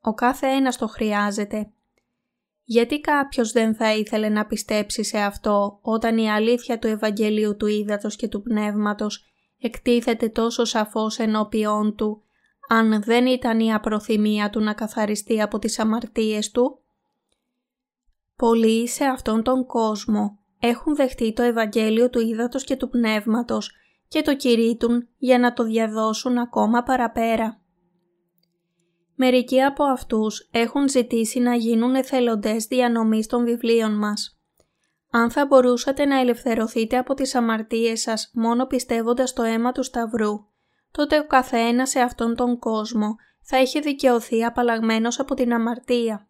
Ο 0.00 0.14
κάθε 0.14 0.46
ένας 0.46 0.76
το 0.76 0.86
χρειάζεται. 0.86 1.70
Γιατί 2.64 3.00
κάποιος 3.00 3.52
δεν 3.52 3.74
θα 3.74 3.94
ήθελε 3.94 4.28
να 4.28 4.46
πιστέψει 4.46 5.04
σε 5.04 5.18
αυτό 5.18 5.78
όταν 5.82 6.18
η 6.18 6.30
αλήθεια 6.30 6.78
του 6.78 6.86
Ευαγγελίου 6.86 7.56
του 7.56 7.66
Ήδατος 7.66 8.16
και 8.16 8.28
του 8.28 8.42
Πνεύματος 8.42 9.24
εκτίθεται 9.58 10.28
τόσο 10.28 10.64
σαφώς 10.64 11.18
ενώπιόν 11.18 11.94
του, 11.96 12.22
αν 12.68 13.02
δεν 13.02 13.26
ήταν 13.26 13.60
η 13.60 13.74
απροθυμία 13.74 14.50
του 14.50 14.60
να 14.60 14.72
καθαριστεί 14.72 15.42
από 15.42 15.58
τις 15.58 15.78
αμαρτίες 15.78 16.50
του; 16.50 16.78
Πολλοί 18.36 18.88
σε 18.88 19.04
αυτόν 19.04 19.42
τον 19.42 19.66
κόσμο 19.66 20.38
έχουν 20.58 20.96
δεχτεί 20.96 21.32
το 21.32 21.42
Ευαγγέλιο 21.42 22.10
του 22.10 22.20
Ήδατος 22.20 22.64
και 22.64 22.76
του 22.76 22.88
Πνεύματος 22.88 23.83
και 24.14 24.22
το 24.22 24.36
κηρύττουν 24.36 25.08
για 25.16 25.38
να 25.38 25.52
το 25.52 25.64
διαδώσουν 25.64 26.38
ακόμα 26.38 26.82
παραπέρα. 26.82 27.60
Μερικοί 29.14 29.62
από 29.62 29.84
αυτούς 29.84 30.48
έχουν 30.52 30.88
ζητήσει 30.88 31.40
να 31.40 31.54
γίνουν 31.54 31.94
εθελοντές 31.94 32.66
διανομής 32.66 33.26
των 33.26 33.44
βιβλίων 33.44 33.98
μας. 33.98 34.38
Αν 35.10 35.30
θα 35.30 35.46
μπορούσατε 35.46 36.04
να 36.04 36.20
ελευθερωθείτε 36.20 36.96
από 36.96 37.14
τις 37.14 37.34
αμαρτίες 37.34 38.00
σας 38.00 38.30
μόνο 38.34 38.66
πιστεύοντας 38.66 39.32
το 39.32 39.42
αίμα 39.42 39.72
του 39.72 39.82
Σταυρού, 39.82 40.34
τότε 40.90 41.18
ο 41.18 41.26
καθένας 41.26 41.90
σε 41.90 42.00
αυτόν 42.00 42.34
τον 42.34 42.58
κόσμο 42.58 43.14
θα 43.42 43.60
είχε 43.60 43.80
δικαιωθεί 43.80 44.44
απαλλαγμένος 44.44 45.18
από 45.18 45.34
την 45.34 45.52
αμαρτία. 45.52 46.28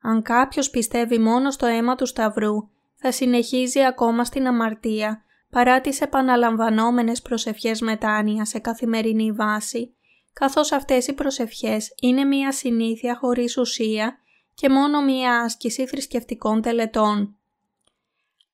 Αν 0.00 0.22
κάποιος 0.22 0.70
πιστεύει 0.70 1.18
μόνο 1.18 1.50
στο 1.50 1.66
αίμα 1.66 1.94
του 1.94 2.06
Σταυρού 2.06 2.72
θα 3.06 3.12
συνεχίζει 3.12 3.84
ακόμα 3.84 4.24
στην 4.24 4.46
αμαρτία 4.46 5.24
παρά 5.50 5.80
τις 5.80 6.00
επαναλαμβανόμενες 6.00 7.22
προσευχές 7.22 7.80
μετάνοια 7.80 8.44
σε 8.44 8.58
καθημερινή 8.58 9.32
βάση, 9.32 9.94
καθώς 10.32 10.72
αυτές 10.72 11.06
οι 11.06 11.12
προσευχές 11.12 11.94
είναι 12.00 12.24
μία 12.24 12.52
συνήθεια 12.52 13.16
χωρίς 13.16 13.56
ουσία 13.56 14.18
και 14.54 14.68
μόνο 14.68 15.02
μία 15.02 15.40
άσκηση 15.40 15.86
θρησκευτικών 15.86 16.62
τελετών. 16.62 17.36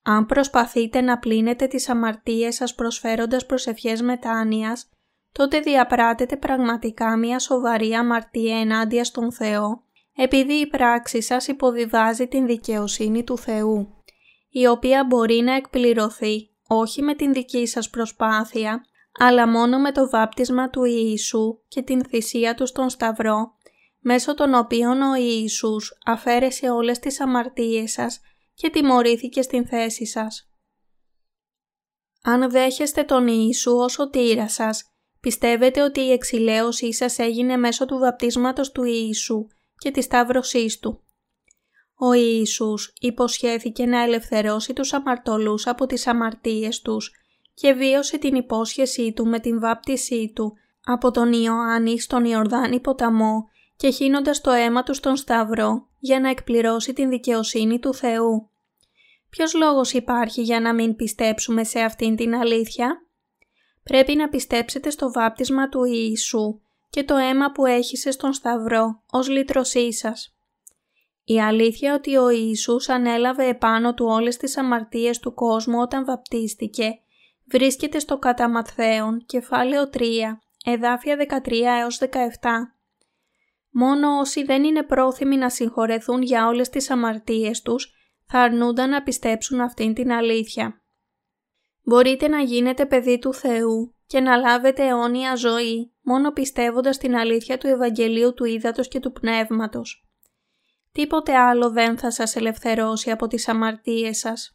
Αν 0.02 0.26
προσπαθείτε 0.26 1.00
να 1.00 1.19
πλύνετε 1.19 1.66
τις 1.66 1.88
αμαρτίες 1.88 2.54
σας 2.54 2.75
προσφέροντας 2.75 3.47
προσευχές 3.47 4.02
μετάνοιας, 4.02 4.88
τότε 5.33 5.61
διαπράτετε 5.61 6.37
πραγματικά 6.37 7.16
μία 7.16 7.38
σοβαρή 7.38 7.92
αμαρτία 7.92 8.61
ενάντια 8.61 9.04
στον 9.04 9.33
Θεό, 9.33 9.83
επειδή 10.16 10.54
η 10.54 10.66
πράξη 10.66 11.23
σας 11.23 11.49
υποβιβάζει 11.49 12.26
την 12.26 12.47
δικαιοσύνη 12.47 13.25
του 13.25 13.38
Θεού 13.38 14.00
η 14.50 14.66
οποία 14.66 15.04
μπορεί 15.04 15.40
να 15.40 15.54
εκπληρωθεί 15.54 16.50
όχι 16.66 17.02
με 17.02 17.14
την 17.14 17.33
δική 17.33 17.66
σας 17.66 17.90
προσπάθεια, 17.90 18.85
αλλά 19.19 19.49
μόνο 19.49 19.78
με 19.78 19.92
το 19.92 20.09
βάπτισμα 20.09 20.71
του 20.71 20.85
Ιησού 20.85 21.59
και 21.69 21.83
την 21.83 22.04
θυσία 22.04 22.54
του 22.54 22.66
στον 22.66 22.90
Σταυρό, 22.90 23.52
μέσω 24.00 24.35
των 24.35 24.54
οποίων 24.54 25.02
ο 25.02 25.14
Ιησούς 25.14 25.99
αφαίρεσε 26.07 26.71
όλες 26.71 26.99
τις 26.99 27.21
αμαρτίες 27.21 27.92
σας 27.92 28.21
και 28.54 28.71
τιμωρήθηκε 28.71 29.42
στην 29.42 29.66
θέση 29.66 30.07
σας. 30.07 30.50
Αν 32.23 32.50
δέχεστε 32.50 33.02
τον 33.02 33.26
Ιησού 33.26 33.73
ως 33.73 33.92
σωτήρα 33.92 34.49
σας, 34.49 34.85
πιστεύετε 35.21 35.83
ότι 35.83 36.00
η 36.00 36.12
εξηλαίωσή 36.12 36.92
σας 36.92 37.19
έγινε 37.19 37.57
μέσω 37.57 37.87
του 37.87 37.99
βαπτίσματος 37.99 38.73
του 38.73 38.85
Ιησού 38.85 39.47
και 39.78 39.90
της 39.90 40.04
σταύρωσής 40.04 40.78
Του. 40.78 41.04
Ο 42.02 42.12
Ιησούς 42.12 42.92
υποσχέθηκε 43.00 43.87
να 43.87 44.02
ελευθερώσει 44.02 44.73
τους 44.73 44.92
αμαρτωλούς 44.92 45.66
από 45.66 45.87
τις 45.87 46.07
αμαρτίες 46.07 46.83
τους 46.83 47.12
και 47.54 47.73
βίωσε 47.73 48.19
την 48.19 48.35
υπόσχεσή 48.35 49.12
Του 49.12 49.26
με 49.26 49.40
την 49.40 49.61
βάπτισή 49.61 50.33
Του 50.35 50.57
από 50.85 51.11
τον 51.11 51.33
Ιωάννη 51.33 52.00
στον 52.00 52.25
Ιορδάνη 52.25 52.80
ποταμό 52.80 53.49
και 53.76 53.90
χύνοντας 53.90 54.40
το 54.40 54.50
αίμα 54.50 54.83
του 54.83 54.95
στον 54.95 55.16
Σταυρό 55.16 55.87
για 55.99 56.21
να 56.21 56.28
εκπληρώσει 56.28 56.92
την 56.92 57.09
δικαιοσύνη 57.09 57.78
του 57.78 57.95
Θεού. 57.95 58.50
Ποιος 59.30 59.54
λόγος 59.54 59.92
υπάρχει 59.92 60.42
για 60.42 60.61
να 60.61 60.75
μην 60.75 60.97
πιστέψουμε 60.97 61.64
σε 61.64 61.80
αυτήν 61.80 62.16
την 62.16 62.35
αλήθεια; 62.35 63.07
Πρέπει 63.83 64.14
να 64.14 64.28
πιστέψετε 64.28 64.90
στο 64.90 65.12
βάπτισμα 65.12 65.69
του 65.69 65.85
Ιησού 65.85 66.61
και 66.90 67.04
το 67.04 67.16
αίμα 67.16 67.52
που 67.52 67.66
έχησε 67.66 68.11
στον 68.11 68.33
Σταυρό 68.33 69.02
ως 69.11 69.28
λύτρωσή 69.28 69.92
σας. 69.92 70.35
Η 71.30 71.40
αλήθεια 71.40 71.94
ότι 71.94 72.16
ο 72.16 72.30
Ιησούς 72.30 72.88
ανέλαβε 72.88 73.49
επάνω 73.49 73.94
του 73.94 74.06
όλες 74.06 74.37
τις 74.37 74.56
αμαρτίες 74.56 75.18
του 75.18 75.34
κόσμου 75.34 75.78
όταν 75.80 76.04
βαπτίστηκε 76.04 76.99
βρίσκεται 77.50 77.99
στο 77.99 78.18
κατά 78.18 78.49
Ματθαίον, 78.49 79.25
κεφάλαιο 79.26 79.90
3, 79.92 80.00
εδάφια 80.64 81.16
13 81.16 81.52
έως 81.80 81.99
17. 81.99 82.06
Μόνο 83.70 84.18
όσοι 84.18 84.44
δεν 84.44 84.64
είναι 84.64 84.82
πρόθυμοι 84.82 85.37
να 85.37 85.50
συγχωρεθούν 85.50 86.22
για 86.22 86.46
όλες 86.46 86.68
τις 86.68 86.90
αμαρτίες 86.90 87.62
τους 87.62 87.92
θα 88.26 88.38
αρνούνταν 88.38 88.90
να 88.90 89.02
πιστέψουν 89.02 89.60
αυτήν 89.60 89.94
την 89.94 90.12
αλήθεια. 90.12 90.82
Μπορείτε 91.82 92.28
να 92.28 92.40
γίνετε 92.40 92.87
παιδί 92.87 93.18
του 93.18 93.34
Θεού 93.34 93.94
και 94.06 94.20
να 94.20 94.37
λάβετε 94.37 94.87
αιώνια 94.87 95.34
ζωή 95.34 95.92
μόνο 96.02 96.32
πιστεύοντας 96.32 96.99
την 96.99 97.16
αλήθεια 97.16 97.58
του 97.58 97.66
Ευαγγελίου 97.66 98.34
του 98.34 98.44
Ήδατος 98.44 98.88
και 98.88 99.00
του 99.00 99.12
Πνεύματος. 99.12 100.09
Τίποτε 100.92 101.37
άλλο 101.37 101.70
δεν 101.70 101.99
θα 101.99 102.11
σας 102.11 102.37
ελευθερώσει 102.37 103.11
από 103.11 103.26
τις 103.26 103.49
αμαρτίες 103.49 104.18
σας. 104.18 104.54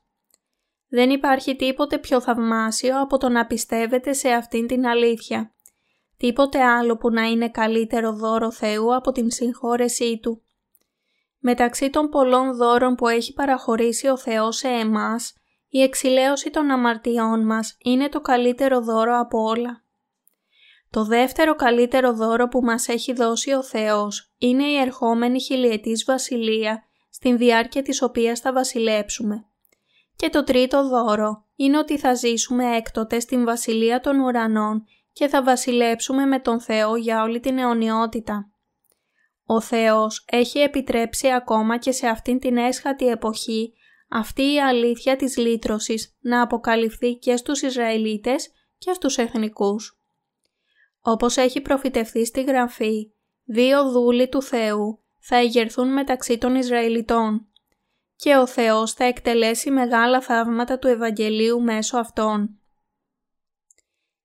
Δεν 0.87 1.09
υπάρχει 1.09 1.55
τίποτε 1.55 1.97
πιο 1.97 2.21
θαυμάσιο 2.21 3.01
από 3.01 3.17
το 3.17 3.29
να 3.29 3.45
πιστεύετε 3.45 4.13
σε 4.13 4.29
αυτήν 4.29 4.67
την 4.67 4.87
αλήθεια. 4.87 5.55
Τίποτε 6.17 6.63
άλλο 6.63 6.97
που 6.97 7.09
να 7.09 7.23
είναι 7.23 7.49
καλύτερο 7.49 8.13
δώρο 8.13 8.51
Θεού 8.51 8.95
από 8.95 9.11
την 9.11 9.31
συγχώρεσή 9.31 10.19
Του. 10.21 10.43
Μεταξύ 11.39 11.89
των 11.89 12.09
πολλών 12.09 12.55
δώρων 12.55 12.95
που 12.95 13.07
έχει 13.07 13.33
παραχωρήσει 13.33 14.07
ο 14.07 14.17
Θεός 14.17 14.57
σε 14.57 14.67
εμάς, 14.67 15.33
η 15.69 15.81
εξηλαίωση 15.81 16.49
των 16.49 16.71
αμαρτιών 16.71 17.45
μας 17.45 17.77
είναι 17.79 18.09
το 18.09 18.21
καλύτερο 18.21 18.81
δώρο 18.81 19.19
από 19.19 19.43
όλα. 19.43 19.84
Το 20.89 21.03
δεύτερο 21.03 21.55
καλύτερο 21.55 22.13
δώρο 22.13 22.47
που 22.47 22.61
μας 22.61 22.87
έχει 22.87 23.13
δώσει 23.13 23.51
ο 23.53 23.63
Θεός 23.63 24.33
είναι 24.37 24.63
η 24.63 24.77
ερχόμενη 24.77 25.41
χιλιετής 25.41 26.03
βασιλεία, 26.03 26.83
στην 27.09 27.37
διάρκεια 27.37 27.81
της 27.81 28.01
οποίας 28.01 28.39
θα 28.39 28.53
βασιλέψουμε. 28.53 29.45
Και 30.15 30.29
το 30.29 30.43
τρίτο 30.43 30.87
δώρο 30.87 31.45
είναι 31.55 31.77
ότι 31.77 31.97
θα 31.97 32.13
ζήσουμε 32.13 32.75
έκτοτε 32.75 33.19
στην 33.19 33.45
βασιλεία 33.45 33.99
των 33.99 34.19
ουρανών 34.19 34.83
και 35.13 35.27
θα 35.27 35.43
βασιλέψουμε 35.43 36.25
με 36.25 36.39
τον 36.39 36.59
Θεό 36.59 36.95
για 36.95 37.23
όλη 37.23 37.39
την 37.39 37.57
αιωνιότητα. 37.57 38.49
Ο 39.45 39.61
Θεός 39.61 40.25
έχει 40.31 40.59
επιτρέψει 40.59 41.31
ακόμα 41.31 41.77
και 41.77 41.91
σε 41.91 42.07
αυτήν 42.07 42.39
την 42.39 42.57
έσχατη 42.57 43.07
εποχή 43.07 43.73
αυτή 44.09 44.53
η 44.53 44.59
αλήθεια 44.59 45.15
της 45.15 45.37
λύτρωσης 45.37 46.17
να 46.19 46.41
αποκαλυφθεί 46.41 47.15
και 47.15 47.37
στους 47.37 47.61
Ισραηλίτες 47.61 48.51
και 48.77 48.93
στους 48.93 49.17
εθνικούς. 49.17 49.99
Όπως 51.07 51.37
έχει 51.37 51.61
προφητευθεί 51.61 52.25
στη 52.25 52.43
Γραφή, 52.43 53.11
δύο 53.43 53.91
δούλοι 53.91 54.29
του 54.29 54.41
Θεού 54.41 55.03
θα 55.19 55.35
εγερθούν 55.35 55.93
μεταξύ 55.93 56.37
των 56.37 56.55
Ισραηλιτών 56.55 57.47
και 58.15 58.35
ο 58.35 58.47
Θεός 58.47 58.93
θα 58.93 59.03
εκτελέσει 59.03 59.71
μεγάλα 59.71 60.21
θαύματα 60.21 60.79
του 60.79 60.87
Ευαγγελίου 60.87 61.61
μέσω 61.61 61.97
αυτών. 61.97 62.59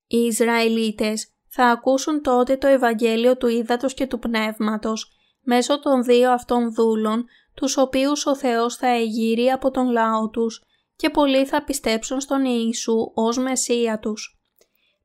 Οι 0.07 0.19
Ισραηλίτες 0.19 1.33
θα 1.49 1.65
ακούσουν 1.65 2.23
τότε 2.23 2.57
το 2.57 2.67
Ευαγγέλιο 2.67 3.37
του 3.37 3.47
Ήδατος 3.47 3.95
και 3.95 4.07
του 4.07 4.19
Πνεύματος 4.19 5.11
μέσω 5.41 5.81
των 5.81 6.03
δύο 6.03 6.33
αυτών 6.33 6.73
δούλων, 6.75 7.27
τους 7.55 7.77
οποίους 7.77 8.27
ο 8.27 8.37
Θεός 8.37 8.77
θα 8.77 8.89
εγείρει 8.89 9.51
από 9.51 9.71
τον 9.71 9.91
λαό 9.91 10.29
τους 10.29 10.65
και 10.97 11.11
πολλοί 11.11 11.47
θα 11.47 11.65
πιστέψουν 11.65 12.21
στον 12.21 12.45
Ιησού 12.45 13.13
ως 13.15 13.39
Μεσσία 13.39 13.99
τους. 13.99 14.40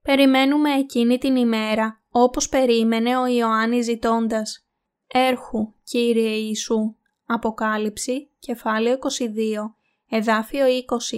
Περιμένουμε 0.05 0.71
εκείνη 0.73 1.17
την 1.17 1.35
ημέρα, 1.35 2.03
όπως 2.09 2.49
περίμενε 2.49 3.17
ο 3.17 3.25
Ιωάννης 3.25 3.85
ζητώντας 3.85 4.67
«Έρχου, 5.07 5.73
Κύριε 5.83 6.29
Ιησού». 6.29 6.95
Αποκάλυψη, 7.25 8.31
κεφάλαιο 8.39 8.97
22, 8.97 9.75
εδάφιο 10.09 10.65
20. 10.65 11.17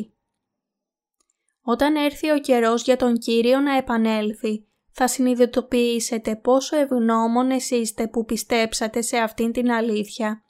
Όταν 1.61 1.95
έρθει 1.95 2.29
ο 2.29 2.39
καιρός 2.39 2.83
για 2.83 2.97
τον 2.97 3.17
Κύριο 3.17 3.59
να 3.59 3.77
επανέλθει, 3.77 4.67
θα 4.91 5.07
συνειδητοποιήσετε 5.07 6.35
πόσο 6.35 6.77
ευγνώμονες 6.77 7.69
είστε 7.69 8.07
που 8.07 8.25
πιστέψατε 8.25 9.01
σε 9.01 9.17
αυτήν 9.17 9.51
την 9.51 9.71
αλήθεια, 9.71 10.43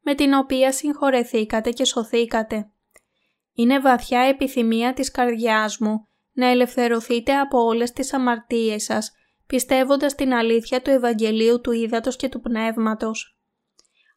με 0.00 0.14
την 0.14 0.34
οποία 0.34 0.72
συγχωρεθήκατε 0.72 1.70
και 1.70 1.84
σωθήκατε. 1.84 2.70
Είναι 3.52 3.80
βαθιά 3.80 4.20
επιθυμία 4.20 4.92
της 4.92 5.10
καρδιάς 5.10 5.78
μου 5.78 6.06
να 6.32 6.46
ελευθερωθείτε 6.46 7.38
από 7.38 7.64
όλες 7.64 7.92
τις 7.92 8.12
αμαρτίες 8.12 8.84
σας, 8.84 9.12
πιστεύοντας 9.46 10.14
την 10.14 10.34
αλήθεια 10.34 10.82
του 10.82 10.90
Ευαγγελίου 10.90 11.60
του 11.60 11.72
Ήδατος 11.72 12.16
και 12.16 12.28
του 12.28 12.40
Πνεύματος. 12.40 13.36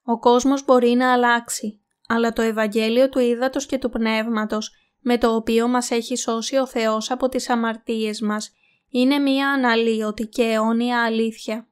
Ο 0.03 0.19
κόσμος 0.19 0.65
μπορεί 0.65 0.89
να 0.89 1.13
αλλάξει, 1.13 1.81
αλλά 2.07 2.33
το 2.33 2.41
Ευαγγέλιο 2.41 3.09
του 3.09 3.19
Ήδατος 3.19 3.65
και 3.65 3.77
του 3.77 3.89
Πνεύματος, 3.89 4.71
με 4.99 5.17
το 5.17 5.35
οποίο 5.35 5.67
μας 5.67 5.91
έχει 5.91 6.15
σώσει 6.15 6.57
ο 6.57 6.67
Θεός 6.67 7.11
από 7.11 7.29
τις 7.29 7.49
αμαρτίες 7.49 8.21
μας, 8.21 8.51
είναι 8.89 9.17
μία 9.17 9.49
αναλύωτη 9.49 10.27
και 10.27 10.43
αιώνια 10.43 11.03
αλήθεια. 11.03 11.67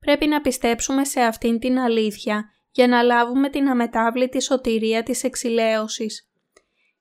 Πρέπει 0.00 0.26
να 0.26 0.40
πιστέψουμε 0.40 1.04
σε 1.04 1.20
αυτήν 1.20 1.58
την 1.58 1.78
αλήθεια 1.78 2.50
για 2.70 2.88
να 2.88 3.02
λάβουμε 3.02 3.48
την 3.48 3.68
αμετάβλητη 3.68 4.42
σωτηρία 4.42 5.02
της 5.02 5.24
εξηλαίωσης. 5.24 6.28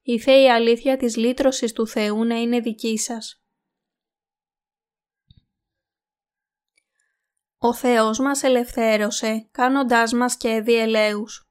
Ήθε 0.06 0.32
η 0.32 0.50
αλήθεια 0.50 0.98
της 0.98 1.16
λύτρωσης 1.18 1.74
του 1.74 1.88
Θεού 1.88 2.24
να 2.26 2.36
είναι 2.36 2.60
δική 2.60 2.98
σας. 2.98 3.44
Ο 7.58 7.74
Θεός 7.74 8.20
μας 8.20 8.44
ελευθέρωσε, 8.44 9.48
κάνοντάς 9.52 10.14
μας 10.14 10.38
και 10.38 10.64
ελέους. 10.66 11.48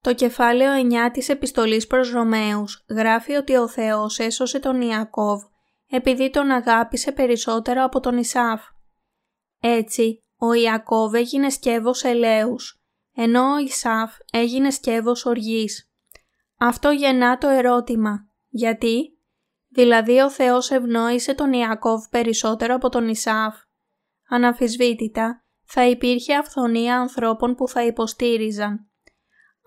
Το 0.00 0.14
κεφάλαιο 0.14 0.72
9 0.72 1.10
της 1.12 1.28
επιστολής 1.28 1.86
προς 1.86 2.10
Ρωμαίους 2.10 2.84
γράφει 2.88 3.34
ότι 3.34 3.56
ο 3.56 3.68
Θεός 3.68 4.18
έσωσε 4.18 4.58
τον 4.58 4.80
Ιακώβ 4.80 5.42
επειδή 5.86 6.30
τον 6.30 6.50
αγάπησε 6.50 7.12
περισσότερο 7.12 7.84
από 7.84 8.00
τον 8.00 8.16
Ισάφ. 8.16 8.62
Έτσι, 9.60 10.24
ο 10.36 10.52
Ιακώβ 10.52 11.14
έγινε 11.14 11.50
σκεύος 11.50 12.04
ελέους, 12.04 12.75
ενώ 13.16 13.52
ο 13.52 13.58
Ισάφ 13.58 14.16
έγινε 14.32 14.70
σκεύος 14.70 15.24
οργής. 15.24 15.90
Αυτό 16.58 16.90
γεννά 16.90 17.38
το 17.38 17.48
ερώτημα, 17.48 18.28
γιατί, 18.48 19.18
δηλαδή 19.68 20.20
ο 20.20 20.30
Θεός 20.30 20.70
ευνόησε 20.70 21.34
τον 21.34 21.52
Ιακώβ 21.52 22.04
περισσότερο 22.10 22.74
από 22.74 22.88
τον 22.88 23.08
Ισάφ. 23.08 23.56
Αναμφισβήτητα, 24.28 25.44
θα 25.64 25.86
υπήρχε 25.86 26.34
αυθονία 26.34 27.00
ανθρώπων 27.00 27.54
που 27.54 27.68
θα 27.68 27.84
υποστήριζαν 27.84 28.90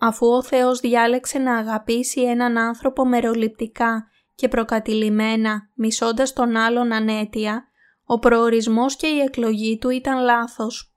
αφού 0.00 0.26
ο 0.26 0.42
Θεός 0.42 0.80
διάλεξε 0.80 1.38
να 1.38 1.56
αγαπήσει 1.56 2.20
έναν 2.20 2.58
άνθρωπο 2.58 3.06
μεροληπτικά 3.06 4.06
και 4.34 4.48
προκατηλημένα, 4.48 5.70
μισώντας 5.74 6.32
τον 6.32 6.56
άλλον 6.56 6.92
ανέτεια, 6.92 7.64
ο 8.04 8.18
προορισμός 8.18 8.96
και 8.96 9.06
η 9.06 9.18
εκλογή 9.18 9.78
του 9.78 9.90
ήταν 9.90 10.22
λάθος. 10.22 10.89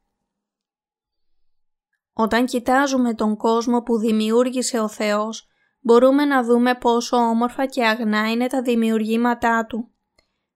Όταν 2.14 2.46
κοιτάζουμε 2.46 3.14
τον 3.14 3.38
κόσμο 3.38 3.82
που 3.82 3.98
δημιούργησε 3.98 4.80
ο 4.80 4.88
Θεός, 4.88 5.48
μπορούμε 5.80 6.26
να 6.26 6.44
δούμε 6.44 6.76
πόσο 6.76 7.18
όμορφα 7.18 7.66
και 7.66 7.86
αγνά 7.86 8.32
είναι 8.32 8.48
τα 8.48 8.62
δημιουργήματά 8.62 9.66
Του. 9.66 9.90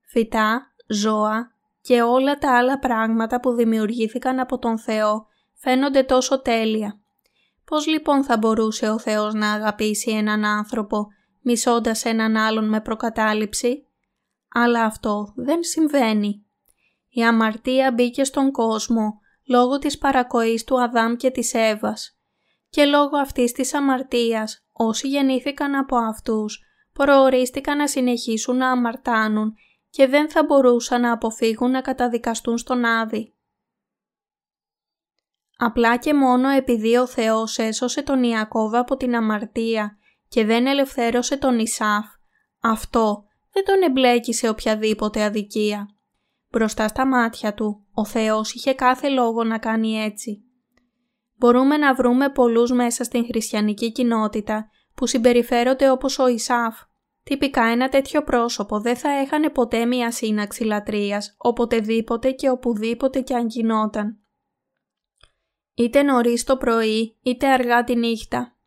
Φυτά, 0.09 0.73
ζώα 0.87 1.51
και 1.81 2.01
όλα 2.01 2.37
τα 2.37 2.57
άλλα 2.57 2.79
πράγματα 2.79 3.39
που 3.39 3.51
δημιουργήθηκαν 3.51 4.39
από 4.39 4.59
τον 4.59 4.79
Θεό 4.79 5.25
φαίνονται 5.53 6.03
τόσο 6.03 6.41
τέλεια. 6.41 6.99
Πώς 7.65 7.87
λοιπόν 7.87 8.23
θα 8.23 8.37
μπορούσε 8.37 8.89
ο 8.89 8.99
Θεός 8.99 9.33
να 9.33 9.51
αγαπήσει 9.51 10.11
έναν 10.11 10.45
άνθρωπο 10.45 11.07
μισώντας 11.41 12.05
έναν 12.05 12.37
άλλον 12.37 12.69
με 12.69 12.81
προκατάληψη; 12.81 13.87
Αλλά 14.53 14.83
αυτό 14.83 15.33
δεν 15.35 15.63
συμβαίνει. 15.63 16.45
Η 17.09 17.23
αμαρτία 17.23 17.91
μπήκε 17.91 18.23
στον 18.23 18.51
κόσμο 18.51 19.19
λόγω 19.47 19.77
της 19.77 19.97
παρακοής 19.97 20.63
του 20.63 20.81
Αδάμ 20.81 21.15
και 21.15 21.31
της 21.31 21.53
Εύας 21.53 22.17
και 22.69 22.85
λόγω 22.85 23.17
αυτής 23.17 23.51
της 23.51 23.73
αμαρτίας 23.73 24.65
όσοι 24.71 25.07
γεννήθηκαν 25.07 25.75
από 25.75 25.95
αυτούς 25.95 26.61
προορίστηκαν 26.93 27.77
να 27.77 27.87
συνεχίσουν 27.87 28.57
να 28.57 28.71
αμαρτάνουν 28.71 29.53
και 29.89 30.07
δεν 30.07 30.29
θα 30.29 30.43
μπορούσαν 30.43 31.01
να 31.01 31.11
αποφύγουν 31.11 31.71
να 31.71 31.81
καταδικαστούν 31.81 32.57
στον 32.57 32.85
Άδη. 32.85 33.35
Απλά 35.57 35.97
και 35.97 36.13
μόνο 36.13 36.49
επειδή 36.49 36.97
ο 36.97 37.07
Θεός 37.07 37.57
έσωσε 37.57 38.01
τον 38.01 38.23
Ιακώβ 38.23 38.75
από 38.75 38.95
την 38.95 39.15
αμαρτία 39.15 39.97
και 40.27 40.45
δεν 40.45 40.67
ελευθέρωσε 40.67 41.37
τον 41.37 41.59
Ισάφ, 41.59 42.05
αυτό 42.61 43.23
δεν 43.51 43.65
τον 43.65 43.81
εμπλέκει 43.81 44.33
σε 44.33 44.49
οποιαδήποτε 44.49 45.23
αδικία. 45.23 45.87
Μπροστά 46.49 46.87
στα 46.87 47.07
μάτια 47.07 47.53
του, 47.53 47.86
ο 47.99 48.05
Θεός 48.05 48.53
είχε 48.53 48.73
κάθε 48.73 49.09
λόγο 49.09 49.43
να 49.43 49.57
κάνει 49.57 50.03
έτσι. 50.03 50.43
Μπορούμε 51.35 51.77
να 51.77 51.93
βρούμε 51.93 52.29
πολλούς 52.29 52.71
μέσα 52.71 53.03
στην 53.03 53.25
χριστιανική 53.25 53.91
κοινότητα 53.91 54.69
που 54.95 55.07
συμπεριφέρονται 55.07 55.89
όπως 55.89 56.19
ο 56.19 56.27
Ισάφ. 56.27 56.75
Τυπικά 57.23 57.63
ένα 57.63 57.89
τέτοιο 57.89 58.23
πρόσωπο 58.23 58.79
δεν 58.79 58.95
θα 58.95 59.09
έχανε 59.09 59.49
ποτέ 59.49 59.85
μία 59.85 60.11
σύναξη 60.11 60.63
λατρείας, 60.63 61.35
οποτεδήποτε 61.37 62.31
και 62.31 62.49
οπουδήποτε 62.49 63.21
και 63.21 63.35
αν 63.35 63.47
γινόταν. 63.47 64.17
Είτε 65.73 66.03
νωρίς 66.03 66.43
το 66.43 66.57
πρωί, 66.57 67.17
είτε 67.21 67.47
αργά 67.47 67.83
τη 67.83 67.95
νύχτα. 67.95 68.57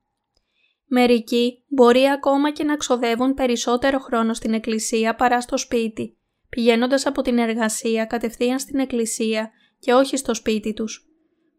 Μερικοί 0.87 1.65
μπορεί 1.69 2.05
ακόμα 2.05 2.51
και 2.53 2.65
να 2.65 2.77
ξοδεύουν 2.77 3.35
περισσότερο 3.35 3.99
χρόνο 3.99 4.35
στην 4.35 4.55
εκκλησία 4.55 5.15
παρά 5.15 5.41
στο 5.41 5.57
σπίτι, 5.57 6.20
πηγαίνοντας 6.51 7.07
από 7.07 7.23
την 7.23 7.39
εργασία 7.39 8.05
κατευθείαν 8.05 8.59
στην 8.59 8.79
εκκλησία 8.79 9.51
και 9.79 9.93
όχι 9.93 10.17
στο 10.17 10.35
σπίτι 10.35 10.73
τους. 10.73 11.09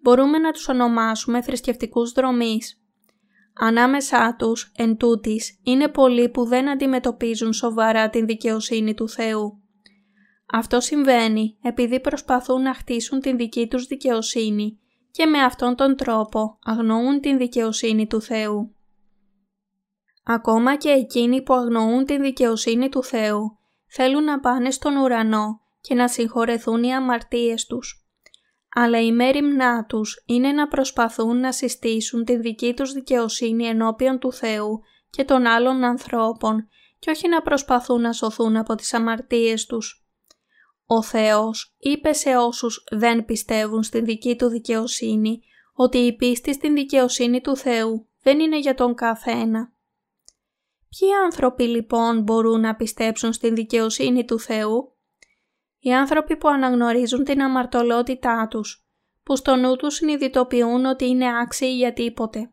Μπορούμε 0.02 0.38
να 0.38 0.52
τους 0.52 0.68
ονομάσουμε 0.68 1.42
θρησκευτικούς 1.42 2.12
δρομείς. 2.12 2.82
Ανάμεσά 3.54 4.36
τους, 4.40 4.72
εν 4.76 4.98
τούτης, 4.98 5.60
είναι 5.64 5.88
πολλοί 5.88 6.30
που 6.30 6.46
δεν 6.46 6.70
αντιμετωπίζουν 6.70 7.54
σοβαρά 7.54 8.10
την 8.10 8.26
δικαιοσύνη 8.26 8.94
του 8.94 9.10
Θεού. 9.10 9.62
Αυτό 10.54 10.80
συμβαίνει 10.80 11.58
επειδή 11.62 12.00
προσπαθούν 12.00 12.62
να 12.62 12.74
χτίσουν 12.74 13.20
την 13.20 13.38
δική 13.38 13.68
τους 13.68 13.86
δικαιοσύνη 13.86 14.80
και 15.12 15.26
με 15.26 15.40
αυτόν 15.40 15.76
τον 15.76 15.96
τρόπο 15.96 16.60
αγνοούν 16.64 17.20
την 17.20 17.38
δικαιοσύνη 17.38 18.08
του 18.08 18.22
Θεού. 18.22 18.76
Ακόμα 20.24 20.76
και 20.76 20.90
εκείνοι 20.90 21.42
που 21.42 21.54
αγνοούν 21.54 22.06
την 22.06 22.22
δικαιοσύνη 22.22 22.90
του 22.90 23.04
Θεού 23.04 23.60
θέλουν 23.92 24.24
να 24.24 24.40
πάνε 24.40 24.72
στον 24.72 24.96
ουρανό 24.96 25.62
και 25.82 25.94
να 25.94 26.08
συγχωρεθούν 26.08 26.84
οι 26.84 26.94
αμαρτίες 26.94 27.66
τους 27.66 28.02
αλλά 28.76 29.02
η 29.02 29.12
μέρημνά 29.12 29.86
τους 29.86 30.24
είναι 30.26 30.52
να 30.52 30.68
προσπαθούν 30.68 31.40
να 31.40 31.52
συστήσουν 31.52 32.26
τη 32.26 32.38
δική 32.38 32.74
τους 32.74 32.92
δικαιοσύνη 32.92 33.66
ενώπιον 33.66 34.20
του 34.20 34.34
Θεού 34.34 34.82
και 35.10 35.24
των 35.24 35.46
άλλων 35.46 35.84
ανθρώπων 35.84 36.68
και 37.00 37.10
όχι 37.10 37.28
να 37.28 37.42
προσπαθούν 37.42 38.02
να 38.02 38.14
σωθούν 38.14 38.58
από 38.58 38.76
τις 38.76 38.94
αμαρτίες 38.94 39.66
τους. 39.66 40.06
Ο 40.86 41.04
Θεός 41.04 41.76
είπε 41.78 42.14
σε 42.14 42.38
όσους 42.38 42.84
δεν 42.92 43.26
πιστεύουν 43.26 43.84
στην 43.84 44.06
δική 44.06 44.36
του 44.36 44.48
δικαιοσύνη 44.48 45.42
ότι 45.74 45.98
η 45.98 46.16
πίστη 46.16 46.54
στην 46.54 46.74
δικαιοσύνη 46.74 47.42
του 47.42 47.56
Θεού 47.56 48.08
δεν 48.22 48.40
είναι 48.40 48.60
για 48.60 48.76
τον 48.76 48.96
καθένα. 48.96 49.74
Ποιοι 50.98 51.14
άνθρωποι 51.26 51.64
λοιπόν 51.64 52.22
μπορούν 52.22 52.60
να 52.60 52.76
πιστέψουν 52.76 53.34
στην 53.34 53.56
δικαιοσύνη 53.56 54.26
του 54.26 54.40
Θεού; 54.40 54.96
Οι 55.80 55.94
άνθρωποι 55.94 56.38
που 56.38 56.48
αναγνωρίζουν 56.48 57.24
την 57.24 57.42
αμαρτωλότητά 57.42 58.48
τους, 58.50 58.86
που 59.24 59.36
στο 59.36 59.56
νου 59.56 59.76
τους 59.76 59.96
συνειδητοποιούν 59.96 60.86
ότι 60.86 61.08
είναι 61.08 61.40
άξιοι 61.40 61.76
για 61.76 61.94
τίποτε. 61.94 62.52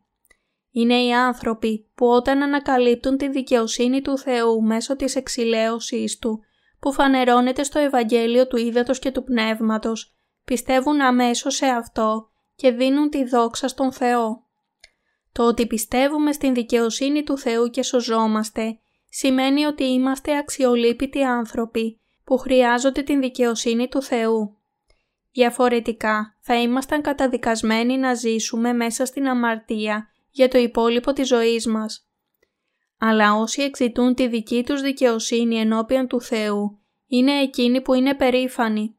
Είναι 0.71 1.03
οι 1.03 1.13
άνθρωποι 1.13 1.91
που 1.95 2.07
όταν 2.07 2.41
ανακαλύπτουν 2.43 3.17
τη 3.17 3.29
δικαιοσύνη 3.29 4.01
του 4.01 4.17
Θεού 4.17 4.61
μέσω 4.61 4.95
της 4.95 5.15
εξηλαίωσής 5.15 6.17
Του, 6.17 6.39
που 6.79 6.93
φανερώνεται 6.93 7.63
στο 7.63 7.79
Ευαγγέλιο 7.79 8.47
του 8.47 8.57
Ήδατος 8.57 8.99
και 8.99 9.11
του 9.11 9.23
Πνεύματος, 9.23 10.15
πιστεύουν 10.45 11.01
αμέσως 11.01 11.55
σε 11.55 11.65
αυτό 11.65 12.29
και 12.55 12.71
δίνουν 12.71 13.09
τη 13.09 13.25
δόξα 13.25 13.67
στον 13.67 13.91
Θεό. 13.91 14.48
Το 15.39 15.45
ότι 15.45 15.67
πιστεύουμε 15.67 16.31
στην 16.31 16.53
δικαιοσύνη 16.53 17.23
του 17.23 17.37
Θεού 17.37 17.69
και 17.69 17.83
σωζόμαστε, 17.83 18.79
σημαίνει 19.09 19.65
ότι 19.65 19.83
είμαστε 19.83 20.37
αξιολύπητοι 20.37 21.23
άνθρωποι 21.23 21.99
που 22.23 22.37
χρειάζονται 22.37 23.01
την 23.01 23.19
δικαιοσύνη 23.19 23.87
του 23.87 24.01
Θεού. 24.01 24.57
Διαφορετικά 25.31 26.37
θα 26.39 26.61
ήμασταν 26.61 27.01
καταδικασμένοι 27.01 27.97
να 27.97 28.13
ζήσουμε 28.13 28.73
μέσα 28.73 29.05
στην 29.05 29.27
αμαρτία 29.27 30.09
για 30.31 30.47
το 30.47 30.57
υπόλοιπο 30.57 31.13
της 31.13 31.27
ζωής 31.27 31.67
μας. 31.67 32.09
Αλλά 32.97 33.33
όσοι 33.33 33.61
εξητούν 33.61 34.13
τη 34.13 34.27
δική 34.27 34.63
τους 34.63 34.81
δικαιοσύνη 34.81 35.59
ενώπιον 35.59 36.07
του 36.07 36.21
Θεού, 36.21 36.79
είναι 37.07 37.41
εκείνοι 37.41 37.81
που 37.81 37.93
είναι 37.93 38.15
περήφανοι. 38.15 38.95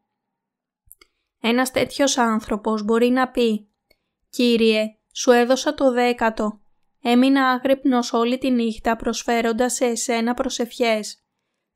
Ένας 1.40 1.70
τέτοιος 1.70 2.18
άνθρωπος 2.18 2.85
μπορεί 2.85 3.09
να 3.09 3.29
πει 3.29 3.68
«Κύριε, 4.31 4.94
σου 5.12 5.31
έδωσα 5.31 5.75
το 5.75 5.92
δέκατο, 5.92 6.61
έμεινα 7.03 7.49
άγρυπνος 7.49 8.12
όλη 8.12 8.38
τη 8.38 8.51
νύχτα 8.51 8.96
προσφέροντας 8.96 9.75
σε 9.75 9.85
εσένα 9.85 10.35
προσευχές. 10.35 11.25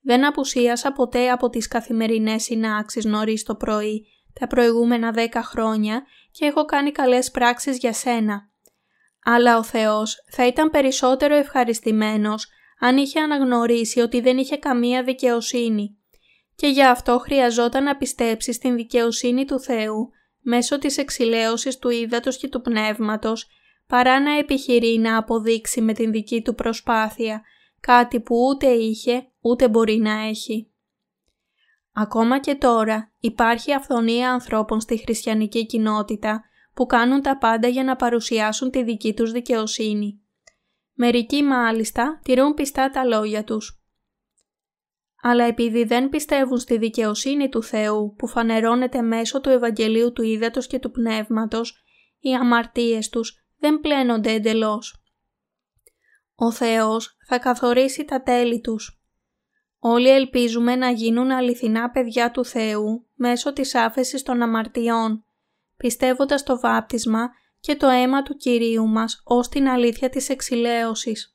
Δεν 0.00 0.26
απουσίασα 0.26 0.92
ποτέ 0.92 1.30
από 1.30 1.48
τις 1.48 1.68
καθημερινές 1.68 2.42
συνάξεις 2.42 3.04
νωρίς 3.04 3.42
το 3.42 3.54
πρωί 3.54 4.06
τα 4.40 4.46
προηγούμενα 4.46 5.10
δέκα 5.10 5.42
χρόνια 5.42 6.02
και 6.30 6.44
έχω 6.44 6.64
κάνει 6.64 6.92
καλές 6.92 7.30
πράξεις 7.30 7.78
για 7.78 7.92
σένα. 7.92 8.48
Αλλά 9.24 9.58
ο 9.58 9.62
Θεός 9.62 10.24
θα 10.30 10.46
ήταν 10.46 10.70
περισσότερο 10.70 11.34
ευχαριστημένος 11.34 12.48
αν 12.78 12.96
είχε 12.96 13.20
αναγνωρίσει 13.20 14.00
ότι 14.00 14.20
δεν 14.20 14.38
είχε 14.38 14.56
καμία 14.56 15.02
δικαιοσύνη 15.02 15.98
και 16.56 16.66
γι' 16.66 16.84
αυτό 16.84 17.18
χρειαζόταν 17.18 17.84
να 17.84 17.96
πιστέψει 17.96 18.52
στην 18.52 18.76
δικαιοσύνη 18.76 19.44
του 19.44 19.60
Θεού 19.60 20.10
μέσω 20.44 20.78
της 20.78 20.98
εξηλαίωσης 20.98 21.78
του 21.78 21.90
ύδατος 21.90 22.36
και 22.36 22.48
του 22.48 22.60
πνεύματος 22.60 23.48
παρά 23.86 24.20
να 24.20 24.38
επιχειρεί 24.38 24.98
να 24.98 25.16
αποδείξει 25.16 25.80
με 25.80 25.92
την 25.92 26.10
δική 26.10 26.42
του 26.42 26.54
προσπάθεια 26.54 27.42
κάτι 27.80 28.20
που 28.20 28.36
ούτε 28.36 28.66
είχε 28.66 29.28
ούτε 29.40 29.68
μπορεί 29.68 29.96
να 29.96 30.12
έχει. 30.12 30.68
Ακόμα 31.92 32.40
και 32.40 32.54
τώρα 32.54 33.12
υπάρχει 33.18 33.72
αυθονία 33.72 34.32
ανθρώπων 34.32 34.80
στη 34.80 34.96
χριστιανική 34.96 35.66
κοινότητα 35.66 36.44
που 36.74 36.86
κάνουν 36.86 37.22
τα 37.22 37.38
πάντα 37.38 37.68
για 37.68 37.84
να 37.84 37.96
παρουσιάσουν 37.96 38.70
τη 38.70 38.82
δική 38.82 39.14
τους 39.14 39.32
δικαιοσύνη. 39.32 40.20
Μερικοί 40.92 41.42
μάλιστα 41.42 42.20
τηρούν 42.24 42.54
πιστά 42.54 42.90
τα 42.90 43.04
λόγια 43.04 43.44
τους. 43.44 43.83
Αλλά 45.26 45.44
επειδή 45.44 45.84
δεν 45.84 46.08
πιστεύουν 46.08 46.58
στη 46.58 46.78
δικαιοσύνη 46.78 47.48
του 47.48 47.62
Θεού 47.62 48.14
που 48.18 48.28
φανερώνεται 48.28 49.02
μέσω 49.02 49.40
του 49.40 49.48
Ευαγγελίου 49.48 50.12
του 50.12 50.22
Ήδατος 50.22 50.66
και 50.66 50.78
του 50.78 50.90
Πνεύματος, 50.90 51.84
οι 52.18 52.34
αμαρτίες 52.34 53.08
τους 53.08 53.46
δεν 53.58 53.80
πλένονται 53.80 54.30
εντελώς. 54.30 55.04
Ο 56.34 56.52
Θεός 56.52 57.16
θα 57.26 57.38
καθορίσει 57.38 58.04
τα 58.04 58.22
τέλη 58.22 58.60
τους. 58.60 59.02
Όλοι 59.78 60.08
ελπίζουμε 60.10 60.76
να 60.76 60.90
γίνουν 60.90 61.30
αληθινά 61.30 61.90
παιδιά 61.90 62.30
του 62.30 62.44
Θεού 62.44 63.06
μέσω 63.14 63.52
της 63.52 63.74
άφεσης 63.74 64.22
των 64.22 64.42
αμαρτιών, 64.42 65.24
πιστεύοντας 65.76 66.42
το 66.42 66.60
βάπτισμα 66.60 67.28
και 67.60 67.76
το 67.76 67.86
αίμα 67.86 68.22
του 68.22 68.36
Κυρίου 68.36 68.88
μας 68.88 69.22
ως 69.24 69.48
την 69.48 69.68
αλήθεια 69.68 70.08
της 70.08 70.28
εξηλαίωσης. 70.28 71.33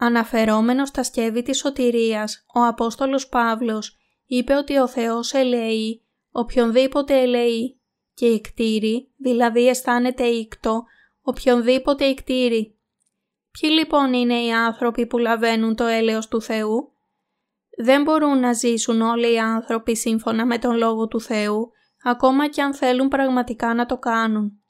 Αναφερόμενος 0.00 0.88
στα 0.88 1.02
σκεύη 1.02 1.42
της 1.42 1.58
σωτηρίας, 1.58 2.44
ο 2.54 2.64
Απόστολος 2.64 3.28
Παύλος 3.28 3.96
είπε 4.26 4.54
ότι 4.54 4.78
ο 4.78 4.88
Θεός 4.88 5.32
ελέει 5.32 6.02
οποιονδήποτε 6.30 7.20
ελέει 7.20 7.80
και 8.14 8.26
εκτήρη, 8.26 9.12
δηλαδή 9.16 9.68
αισθάνεται 9.68 10.24
ήκτο, 10.24 10.84
οποιονδήποτε 11.22 12.04
εκτήρη. 12.04 12.78
Ποιοι 13.50 13.70
λοιπόν 13.72 14.12
είναι 14.12 14.42
οι 14.44 14.52
άνθρωποι 14.52 15.06
που 15.06 15.18
λαβαίνουν 15.18 15.74
το 15.74 15.84
έλεος 15.84 16.28
του 16.28 16.42
Θεού; 16.42 16.92
Δεν 17.84 18.02
μπορούν 18.02 18.40
να 18.40 18.52
ζήσουν 18.52 19.00
όλοι 19.00 19.32
οι 19.32 19.38
άνθρωποι 19.38 19.96
σύμφωνα 19.96 20.46
με 20.46 20.58
τον 20.58 20.76
Λόγο 20.76 21.08
του 21.08 21.20
Θεού, 21.20 21.70
ακόμα 22.04 22.48
και 22.48 22.62
αν 22.62 22.74
θέλουν 22.74 23.08
πραγματικά 23.08 23.74
να 23.74 23.86
το 23.86 23.98
κάνουν. 23.98 24.62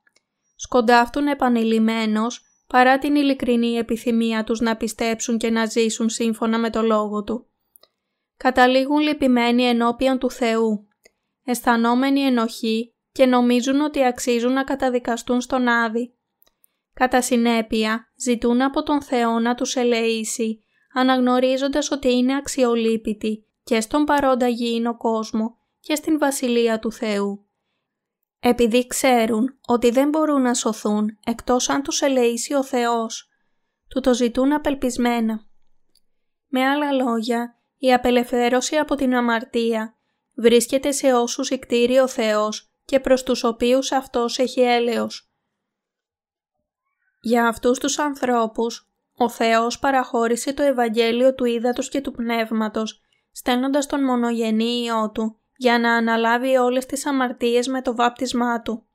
Σκοντάφτουν 0.56 1.26
επανειλημμένος 1.26 2.47
παρά 2.68 2.98
την 2.98 3.14
ειλικρινή 3.14 3.74
επιθυμία 3.74 4.44
τους 4.44 4.61
να 4.61 4.76
πιστέψουν 4.76 5.38
και 5.38 5.50
να 5.50 5.66
ζήσουν 5.66 6.09
σύμφωνα 6.09 6.59
με 6.59 6.70
το 6.70 6.83
Λόγο 6.83 7.24
Του. 7.24 7.46
Καταλήγουν 8.37 8.98
λυπημένοι 8.98 9.62
ενώπιον 9.64 10.18
του 10.18 10.31
Θεού, 10.31 10.88
αισθανόμενοι 11.44 12.20
ενοχή 12.20 12.94
και 13.12 13.26
νομίζουν 13.26 13.81
ότι 13.81 14.04
αξίζουν 14.04 14.52
να 14.52 14.64
καταδικαστούν 14.64 15.40
στον 15.40 15.68
Άδη. 15.68 16.14
Κατά 16.94 17.22
συνέπεια, 17.22 18.12
ζητούν 18.16 18.62
από 18.62 18.83
τον 18.83 19.02
Θεό 19.02 19.38
να 19.38 19.54
τους 19.54 19.76
ελεήσει, 19.76 20.64
αναγνωρίζοντας 20.92 21.90
ότι 21.90 22.12
είναι 22.12 22.37
αξιολύπητοι 22.37 23.46
και 23.62 23.81
στον 23.81 24.04
παρόντα 24.04 24.48
γήινο 24.48 24.96
κόσμο 24.96 25.59
και 25.81 25.94
στην 25.94 26.18
Βασιλεία 26.18 26.78
του 26.78 26.92
Θεού. 26.92 27.47
Επειδή 28.40 28.87
ξέρουν 28.87 29.59
ότι 29.66 29.90
δεν 29.90 30.09
μπορούν 30.09 30.42
να 30.42 30.55
σωθούν 30.55 31.18
εκτός 31.24 31.68
αν 31.68 31.83
τους 31.83 32.03
ελεήσει 32.03 32.55
ο 32.55 32.64
Θεός, 32.64 33.29
του 33.88 34.01
το 34.01 34.14
ζητούν 34.14 34.53
απελπισμένα. 34.53 35.46
Με 36.48 36.64
άλλα 36.68 36.92
λόγια, 36.92 37.57
η 37.79 37.92
απελευθέρωση 37.92 38.77
από 38.77 38.94
την 38.94 39.14
αμαρτία 39.14 39.94
βρίσκεται 40.35 40.92
σε 40.92 41.14
όσους 41.14 41.51
εκτήρει 41.51 41.98
ο 41.98 42.09
Θεός 42.09 42.70
και 42.85 43.01
προς 43.01 43.22
τους 43.22 43.44
οποίους 43.44 43.92
Αυτός 43.92 44.38
έχει 44.38 44.61
έλεος. 44.61 45.33
Για 47.20 47.46
αυτούς 47.48 47.79
τους 47.79 47.98
ανθρώπους, 47.98 48.90
ο 49.16 49.29
Θεός 49.29 49.79
παραχώρησε 49.79 50.53
το 50.53 50.62
Ευαγγέλιο 50.62 51.35
του 51.35 51.44
Ήδατος 51.44 51.88
και 51.88 52.01
του 52.01 52.12
Πνεύματος, 52.12 53.01
στέλνοντας 53.33 53.87
τον 53.87 54.05
μονογενή 54.05 54.83
Υιό 54.83 55.11
Του 55.11 55.38
για 55.60 55.78
να 55.78 55.94
αναλάβει 55.94 56.56
όλες 56.56 56.86
τις 56.86 57.06
αμαρτίες 57.06 57.68
με 57.68 57.82
το 57.82 57.94
βάπτισμά 57.94 58.60
Του, 58.60 58.86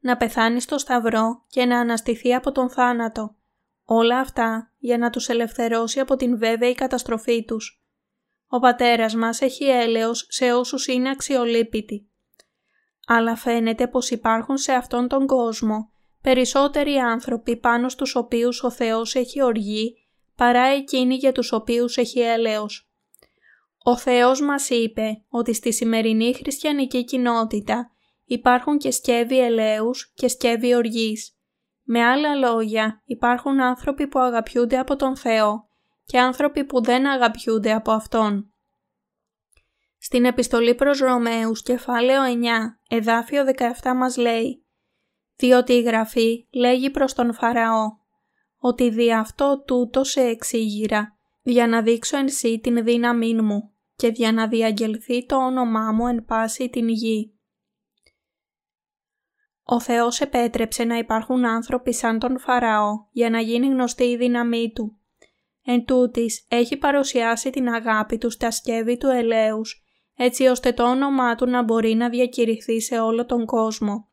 να 0.00 0.16
πεθάνει 0.16 0.60
στο 0.60 0.78
Σταυρό 0.78 1.44
και 1.48 1.64
να 1.64 1.78
αναστηθεί 1.78 2.34
από 2.34 2.52
τον 2.52 2.70
θάνατο. 2.70 3.36
Όλα 3.84 4.18
αυτά 4.18 4.72
για 4.78 4.98
να 4.98 5.10
τους 5.10 5.28
ελευθερώσει 5.28 6.00
από 6.00 6.16
την 6.16 6.38
βέβαιη 6.38 6.74
καταστροφή 6.74 7.44
τους. 7.44 7.82
Ο 8.48 8.58
πατέρας 8.58 9.14
μας 9.14 9.40
έχει 9.40 9.64
έλεος 9.64 10.26
σε 10.28 10.52
όσους 10.52 10.86
είναι 10.86 11.10
αξιολύπητοι. 11.10 12.08
Αλλά 13.06 13.36
φαίνεται 13.36 13.86
πως 13.86 14.10
υπάρχουν 14.10 14.56
σε 14.56 14.72
αυτόν 14.72 15.08
τον 15.08 15.26
κόσμο 15.26 15.90
περισσότεροι 16.22 16.96
άνθρωποι 16.96 17.56
πάνω 17.56 17.88
στους 17.88 18.14
οποίους 18.14 18.62
ο 18.62 18.70
Θεός 18.70 19.14
έχει 19.14 19.42
οργή 19.42 19.96
παρά 20.36 20.66
εκείνοι 20.66 21.14
για 21.14 21.32
τους 21.32 21.52
οποίους 21.52 21.96
έχει 21.96 22.20
έλεος. 22.20 22.87
Ο 23.88 23.96
Θεός 23.96 24.40
μας 24.40 24.70
είπε 24.70 25.24
ότι 25.28 25.54
στη 25.54 25.72
σημερινή 25.72 26.34
χριστιανική 26.34 27.04
κοινότητα 27.04 27.90
υπάρχουν 28.24 28.78
και 28.78 28.90
σκεύη 28.90 29.40
ελέους 29.40 30.12
και 30.14 30.28
σκεύη 30.28 30.74
οργής. 30.74 31.38
Με 31.82 32.04
άλλα 32.04 32.34
λόγια, 32.34 33.02
υπάρχουν 33.04 33.60
άνθρωποι 33.60 34.08
που 34.08 34.18
αγαπιούνται 34.18 34.78
από 34.78 34.96
τον 34.96 35.16
Θεό 35.16 35.68
και 36.04 36.18
άνθρωποι 36.18 36.64
που 36.64 36.82
δεν 36.82 37.06
αγαπιούνται 37.06 37.72
από 37.72 37.92
Αυτόν. 37.92 38.52
Στην 39.98 40.24
επιστολή 40.24 40.74
προς 40.74 40.98
Ρωμαίους 40.98 41.62
κεφάλαιο 41.62 42.22
9, 42.22 42.96
εδάφιο 42.96 43.44
17 43.82 43.94
μας 43.96 44.16
λέει 44.16 44.66
«Διότι 45.36 45.72
η 45.72 45.82
Γραφή 45.82 46.46
λέγει 46.50 46.90
προς 46.90 47.14
τον 47.14 47.34
Φαραώ 47.34 47.86
ότι 48.58 48.90
δι' 48.90 49.12
αυτό 49.12 49.62
τούτο 49.66 50.04
σε 50.04 50.20
εξήγηρα, 50.20 51.18
για 51.42 51.66
να 51.66 51.82
δείξω 51.82 52.16
εν 52.16 52.28
σύ 52.28 52.60
την 52.60 52.84
δύναμή 52.84 53.34
μου 53.34 53.72
και 53.98 54.08
για 54.08 54.32
να 54.32 54.48
διαγγελθεί 54.48 55.26
το 55.26 55.36
όνομά 55.36 55.92
μου 55.92 56.06
εν 56.06 56.24
πάση 56.24 56.68
την 56.68 56.88
γη». 56.88 57.32
Ο 59.62 59.80
Θεός 59.80 60.20
επέτρεψε 60.20 60.84
να 60.84 60.96
υπάρχουν 60.98 61.46
άνθρωποι 61.46 61.94
σαν 61.94 62.18
τον 62.18 62.38
Φαραώ 62.38 62.92
για 63.10 63.30
να 63.30 63.40
γίνει 63.40 63.66
γνωστή 63.66 64.04
η 64.04 64.16
δύναμή 64.16 64.72
Του. 64.74 64.98
Εν 65.62 65.84
τούτης, 65.84 66.46
έχει 66.48 66.76
παρουσιάσει 66.76 67.50
την 67.50 67.68
αγάπη 67.68 68.18
Του 68.18 68.30
στα 68.30 68.50
σκεύη 68.50 68.96
του 68.96 69.06
ελέους, 69.06 69.82
έτσι 70.16 70.46
ώστε 70.46 70.72
το 70.72 70.90
όνομά 70.90 71.34
Του 71.34 71.46
να 71.46 71.62
μπορεί 71.62 71.94
να 71.94 72.08
διακηρυχθεί 72.08 72.80
σε 72.80 73.00
όλο 73.00 73.26
τον 73.26 73.46
κόσμο. 73.46 74.08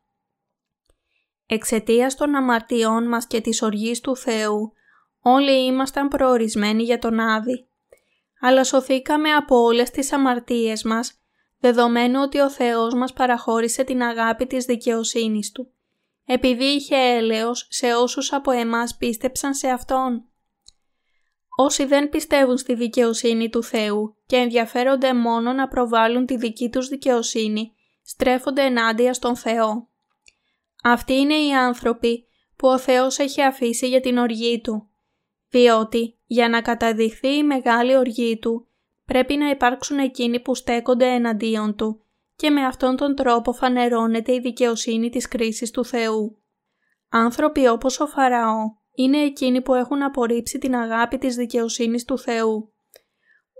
Εξαιτίας 1.46 2.14
των 2.14 2.34
αμαρτιών 2.34 3.08
μας 3.08 3.26
και 3.26 3.40
της 3.40 3.62
οργής 3.62 4.00
του 4.00 4.16
Θεού, 4.16 4.72
όλοι 5.20 5.66
ήμασταν 5.66 6.08
προορισμένοι 6.08 6.82
για 6.82 6.98
τον 6.98 7.20
Άδη. 7.20 7.65
Αλλά 8.46 8.64
σωθήκαμε 8.64 9.32
από 9.32 9.56
όλες 9.56 9.90
τις 9.90 10.12
αμαρτίες 10.12 10.82
μας 10.82 11.20
δεδομένου 11.58 12.20
ότι 12.22 12.40
ο 12.40 12.50
Θεός 12.50 12.94
μας 12.94 13.12
παραχώρησε 13.12 13.84
την 13.84 14.02
αγάπη 14.02 14.46
της 14.46 14.64
δικαιοσύνης 14.64 15.52
Του, 15.52 15.72
επειδή 16.26 16.64
είχε 16.64 16.96
έλεος 16.96 17.66
σε 17.70 17.94
όσους 17.94 18.32
από 18.32 18.50
εμάς 18.50 18.96
πίστεψαν 18.96 19.54
σε 19.54 19.68
Αυτόν. 19.68 20.24
Όσοι 21.58 21.84
δεν 21.84 22.08
πιστεύουν 22.08 22.56
στη 22.56 22.74
δικαιοσύνη 22.74 23.48
του 23.50 23.62
Θεού 23.62 24.16
και 24.26 24.36
ενδιαφέρονται 24.36 25.14
μόνο 25.14 25.52
να 25.52 25.68
προβάλλουν 25.68 26.26
τη 26.26 26.36
δική 26.36 26.70
τους 26.70 26.88
δικαιοσύνη, 26.88 27.72
στρέφονται 28.02 28.62
ενάντια 28.62 29.14
στον 29.14 29.36
Θεό. 29.36 29.88
Αυτοί 30.82 31.12
είναι 31.12 31.34
οι 31.34 31.52
άνθρωποι 31.52 32.26
που 32.56 32.68
ο 32.68 32.78
Θεός 32.78 33.18
έχει 33.18 33.42
αφήσει 33.42 33.88
για 33.88 34.00
την 34.00 34.18
οργή 34.18 34.60
Του, 34.60 34.90
διότι 35.56 36.18
για 36.26 36.48
να 36.48 36.62
καταδειχθεί 36.62 37.28
η 37.36 37.42
μεγάλη 37.42 37.96
οργή 37.96 38.38
Του 38.38 38.66
πρέπει 39.04 39.36
να 39.36 39.50
υπάρξουν 39.50 39.98
εκείνοι 39.98 40.40
που 40.40 40.54
στέκονται 40.54 41.06
εναντίον 41.06 41.76
του 41.76 42.00
και 42.36 42.50
με 42.50 42.64
αυτόν 42.64 42.96
τον 42.96 43.14
τρόπο 43.14 43.52
φανερώνεται 43.52 44.34
η 44.34 44.40
δικαιοσύνη 44.40 45.10
της 45.10 45.28
κρίσης 45.28 45.70
του 45.70 45.84
Θεού. 45.84 46.38
Άνθρωποι 47.08 47.66
όπως 47.68 48.00
ο 48.00 48.06
Φαραώ 48.06 48.62
είναι 48.94 49.18
εκείνοι 49.18 49.62
που 49.62 49.74
έχουν 49.74 50.02
απορρίψει 50.02 50.58
την 50.58 50.76
αγάπη 50.76 51.18
της 51.18 51.36
δικαιοσύνης 51.36 52.04
του 52.04 52.18
Θεού. 52.18 52.72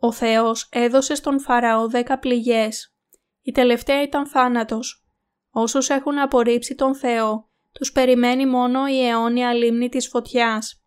Ο 0.00 0.12
Θεός 0.12 0.68
έδωσε 0.72 1.14
στον 1.14 1.40
Φαραώ 1.40 1.88
δέκα 1.88 2.18
πληγές. 2.18 2.94
Η 3.42 3.52
τελευταία 3.52 4.02
ήταν 4.02 4.26
θάνατος. 4.26 5.06
Όσους 5.50 5.88
έχουν 5.88 6.18
απορρίψει 6.18 6.74
τον 6.74 6.94
Θεό, 6.94 7.48
τους 7.72 7.92
περιμένει 7.92 8.46
μόνο 8.46 8.86
η 8.86 9.06
αιώνια 9.06 9.52
λίμνη 9.52 9.88
της 9.88 10.08
φωτιάς. 10.08 10.85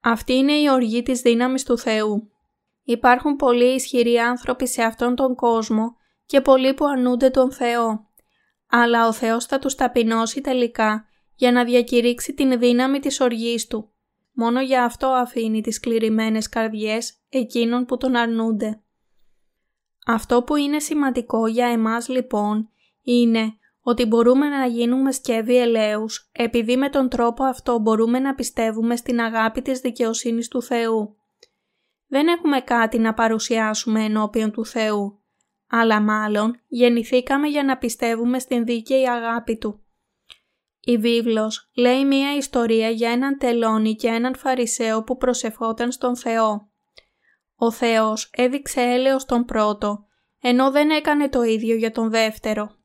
Αυτή 0.00 0.32
είναι 0.32 0.52
η 0.52 0.70
οργή 0.70 1.02
της 1.02 1.20
δύναμης 1.20 1.64
του 1.64 1.78
Θεού. 1.78 2.30
Υπάρχουν 2.82 3.36
πολλοί 3.36 3.74
ισχυροί 3.74 4.18
άνθρωποι 4.18 4.66
σε 4.66 4.82
αυτόν 4.82 5.14
τον 5.14 5.34
κόσμο 5.34 5.96
και 6.26 6.40
πολλοί 6.40 6.74
που 6.74 6.86
αρνούνται 6.86 7.30
τον 7.30 7.52
Θεό. 7.52 8.08
Αλλά 8.68 9.06
ο 9.06 9.12
Θεός 9.12 9.44
θα 9.44 9.58
τους 9.58 9.74
ταπεινώσει 9.74 10.40
τελικά 10.40 11.04
για 11.34 11.52
να 11.52 11.64
διακηρύξει 11.64 12.34
την 12.34 12.58
δύναμη 12.58 12.98
της 12.98 13.20
οργής 13.20 13.66
Του. 13.66 13.92
Μόνο 14.32 14.60
για 14.60 14.84
αυτό 14.84 15.06
αφήνει 15.06 15.60
τις 15.60 15.80
κληρημένες 15.80 16.48
καρδιές 16.48 17.14
εκείνων 17.28 17.84
που 17.84 17.96
τον 17.96 18.16
αρνούνται. 18.16 18.82
Αυτό 20.06 20.42
που 20.42 20.56
είναι 20.56 20.80
σημαντικό 20.80 21.46
για 21.46 21.66
εμάς 21.66 22.08
λοιπόν 22.08 22.68
είναι 23.02 23.54
ότι 23.82 24.04
μπορούμε 24.04 24.48
να 24.48 24.66
γίνουμε 24.66 25.12
σκεύη 25.12 25.56
ελέους 25.56 26.30
επειδή 26.32 26.76
με 26.76 26.88
τον 26.88 27.08
τρόπο 27.08 27.44
αυτό 27.44 27.78
μπορούμε 27.78 28.18
να 28.18 28.34
πιστεύουμε 28.34 28.96
στην 28.96 29.20
αγάπη 29.20 29.62
της 29.62 29.80
δικαιοσύνης 29.80 30.48
του 30.48 30.62
Θεού 30.62 31.14
δεν 32.12 32.28
έχουμε 32.28 32.60
κάτι 32.60 32.98
να 32.98 33.14
παρουσιάσουμε 33.14 34.04
ενώπιον 34.04 34.50
του 34.50 34.66
Θεού, 34.66 35.22
αλλά 35.68 36.00
μάλλον 36.00 36.60
γεννηθήκαμε 36.66 37.48
για 37.48 37.64
να 37.64 37.78
πιστεύουμε 37.78 38.38
στην 38.38 38.64
δίκαιη 38.64 39.08
αγάπη 39.08 39.56
Του. 39.56 39.84
Η 40.80 40.98
βίβλος 40.98 41.70
λέει 41.74 42.04
μία 42.04 42.36
ιστορία 42.36 42.88
για 42.90 43.10
έναν 43.10 43.38
τελώνη 43.38 43.94
και 43.94 44.08
έναν 44.08 44.36
φαρισαίο 44.36 45.02
που 45.02 45.16
προσευχόταν 45.16 45.92
στον 45.92 46.16
Θεό. 46.16 46.70
Ο 47.56 47.70
Θεός 47.70 48.30
έδειξε 48.32 48.80
έλεος 48.80 49.24
τον 49.24 49.44
πρώτο, 49.44 50.06
ενώ 50.40 50.70
δεν 50.70 50.90
έκανε 50.90 51.28
το 51.28 51.42
ίδιο 51.42 51.76
για 51.76 51.92
τον 51.92 52.10
δεύτερο. 52.10 52.78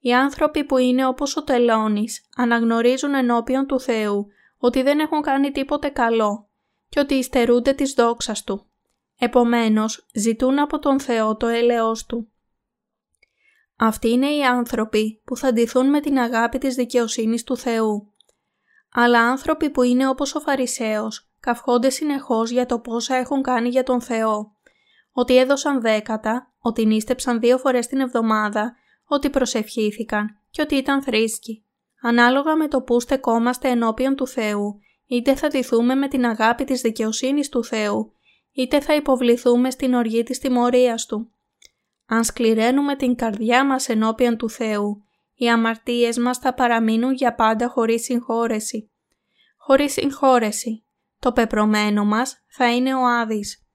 Οι 0.00 0.14
άνθρωποι 0.14 0.64
που 0.64 0.78
είναι 0.78 1.06
όπως 1.06 1.36
ο 1.36 1.42
τελώνης 1.42 2.28
αναγνωρίζουν 2.36 3.14
ενώπιον 3.14 3.66
του 3.66 3.80
Θεού 3.80 4.26
ότι 4.58 4.82
δεν 4.82 4.98
έχουν 4.98 5.22
κάνει 5.22 5.50
τίποτε 5.50 5.88
καλό 5.88 6.48
και 6.88 7.00
ότι 7.00 7.14
υστερούνται 7.14 7.72
της 7.72 7.92
δόξας 7.92 8.44
Του. 8.44 8.66
Επομένως, 9.18 10.06
ζητούν 10.14 10.58
από 10.58 10.78
τον 10.78 11.00
Θεό 11.00 11.36
το 11.36 11.46
έλεος 11.46 12.06
Του. 12.06 12.28
Αυτοί 13.76 14.08
είναι 14.08 14.34
οι 14.34 14.44
άνθρωποι 14.44 15.22
που 15.24 15.36
θα 15.36 15.52
ντυθούν 15.52 15.90
με 15.90 16.00
την 16.00 16.18
αγάπη 16.18 16.58
της 16.58 16.74
δικαιοσύνης 16.74 17.44
του 17.44 17.56
Θεού. 17.56 18.12
Αλλά 18.92 19.20
άνθρωποι 19.20 19.70
που 19.70 19.82
είναι 19.82 20.08
όπως 20.08 20.34
ο 20.34 20.40
Φαρισαίος, 20.40 21.30
καυχόνται 21.40 21.90
συνεχώς 21.90 22.50
για 22.50 22.66
το 22.66 22.78
πόσα 22.78 23.14
έχουν 23.14 23.42
κάνει 23.42 23.68
για 23.68 23.82
τον 23.82 24.00
Θεό. 24.00 24.52
Ότι 25.12 25.36
έδωσαν 25.36 25.80
δέκατα, 25.80 26.52
ότι 26.58 26.86
νίστεψαν 26.86 27.40
δύο 27.40 27.58
φορές 27.58 27.86
την 27.86 28.00
εβδομάδα, 28.00 28.76
ότι 29.08 29.30
προσευχήθηκαν 29.30 30.38
και 30.50 30.62
ότι 30.62 30.74
ήταν 30.74 31.02
θρήσκοι. 31.02 31.64
Ανάλογα 32.02 32.56
με 32.56 32.68
το 32.68 32.82
που 32.82 33.00
στεκόμαστε 33.00 33.68
ενώπιον 33.68 34.14
του 34.14 34.26
Θεού, 34.26 34.80
είτε 35.06 35.34
θα 35.34 35.48
τηθούμε 35.48 35.94
με 35.94 36.08
την 36.08 36.24
αγάπη 36.24 36.64
της 36.64 36.80
δικαιοσύνης 36.80 37.48
του 37.48 37.64
Θεού, 37.64 38.12
είτε 38.52 38.80
θα 38.80 38.94
υποβληθούμε 38.94 39.70
στην 39.70 39.94
οργή 39.94 40.22
της 40.22 40.38
τιμωρίας 40.38 41.06
Του. 41.06 41.30
Αν 42.06 42.24
σκληραίνουμε 42.24 42.96
την 42.96 43.14
καρδιά 43.14 43.66
μας 43.66 43.88
ενώπιον 43.88 44.36
του 44.36 44.50
Θεού, 44.50 45.02
οι 45.34 45.50
αμαρτίες 45.50 46.18
μας 46.18 46.38
θα 46.38 46.54
παραμείνουν 46.54 47.12
για 47.12 47.34
πάντα 47.34 47.68
χωρίς 47.68 48.02
συγχώρεση. 48.02 48.90
Χωρίς 49.56 49.92
συγχώρεση, 49.92 50.84
το 51.18 51.32
πεπρωμένο 51.32 52.04
μας 52.04 52.44
θα 52.48 52.74
είναι 52.74 52.94
ο 52.94 53.06
Άδης. 53.06 53.67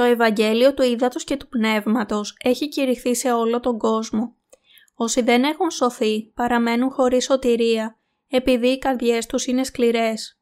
Το 0.00 0.06
Ευαγγέλιο 0.06 0.74
του 0.74 0.82
Ήδατος 0.82 1.24
και 1.24 1.36
του 1.36 1.48
Πνεύματος 1.48 2.36
έχει 2.44 2.68
κηρυχθεί 2.68 3.14
σε 3.14 3.32
όλο 3.32 3.60
τον 3.60 3.78
κόσμο. 3.78 4.36
Όσοι 4.94 5.22
δεν 5.22 5.42
έχουν 5.44 5.70
σωθεί 5.70 6.32
παραμένουν 6.34 6.90
χωρίς 6.90 7.24
σωτηρία 7.24 7.98
επειδή 8.28 8.68
οι 8.68 8.78
καρδιές 8.78 9.26
τους 9.26 9.46
είναι 9.46 9.64
σκληρές. 9.64 10.40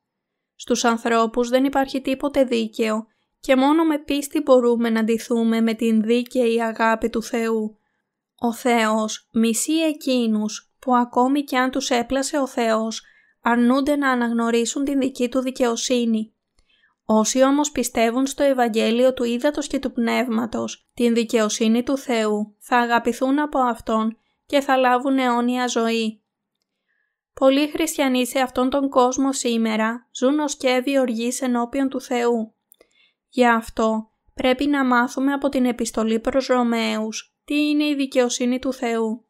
Στους 0.54 0.84
ανθρώπους 0.84 1.48
δεν 1.48 1.64
υπάρχει 1.64 2.00
τίποτε 2.00 2.44
δίκαιο 2.44 3.06
και 3.40 3.56
μόνο 3.56 3.84
με 3.84 3.98
πίστη 3.98 4.40
μπορούμε 4.40 4.90
να 4.90 5.04
ντυθούμε 5.04 5.60
με 5.60 5.74
την 5.74 6.02
δίκαιη 6.02 6.62
αγάπη 6.62 7.10
του 7.10 7.22
Θεού. 7.22 7.78
Ο 8.38 8.52
Θεός 8.52 9.28
μισεί 9.32 9.74
εκείνους 9.74 10.72
που 10.78 10.96
ακόμη 10.96 11.44
κι 11.44 11.56
αν 11.56 11.70
τους 11.70 11.90
έπλασε 11.90 12.38
ο 12.38 12.46
Θεός 12.46 13.02
αρνούνται 13.42 13.96
να 13.96 14.10
αναγνωρίσουν 14.10 14.84
την 14.84 14.98
δική 14.98 15.28
του 15.28 15.40
δικαιοσύνη. 15.40 16.32
Όσοι 17.10 17.42
όμως 17.42 17.70
πιστεύουν 17.70 18.26
στο 18.26 18.42
Ευαγγέλιο 18.42 19.14
του 19.14 19.24
Ήδατος 19.24 19.66
και 19.66 19.78
του 19.78 19.92
Πνεύματος, 19.92 20.88
την 20.94 21.14
δικαιοσύνη 21.14 21.82
του 21.82 21.98
Θεού, 21.98 22.54
θα 22.58 22.76
αγαπηθούν 22.76 23.38
από 23.38 23.58
Αυτόν 23.58 24.18
και 24.46 24.60
θα 24.60 24.76
λάβουν 24.76 25.18
αιώνια 25.18 25.66
ζωή. 25.66 26.22
Πολλοί 27.34 27.68
χριστιανοί 27.68 28.26
σε 28.26 28.38
αυτόν 28.38 28.70
τον 28.70 28.88
κόσμο 28.88 29.32
σήμερα 29.32 30.08
ζουν 30.12 30.38
ως 30.38 30.56
κέβοι 30.56 30.98
οργής 30.98 31.40
ενώπιον 31.40 31.88
του 31.88 32.00
Θεού. 32.00 32.54
Γι' 33.28 33.46
αυτό 33.46 34.10
πρέπει 34.34 34.66
να 34.66 34.84
μάθουμε 34.84 35.32
από 35.32 35.48
την 35.48 35.64
επιστολή 35.64 36.20
προς 36.20 36.46
Ρωμαίους 36.46 37.36
τι 37.44 37.68
είναι 37.68 37.84
η 37.84 37.94
δικαιοσύνη 37.94 38.58
του 38.58 38.72
Θεού. 38.72 39.24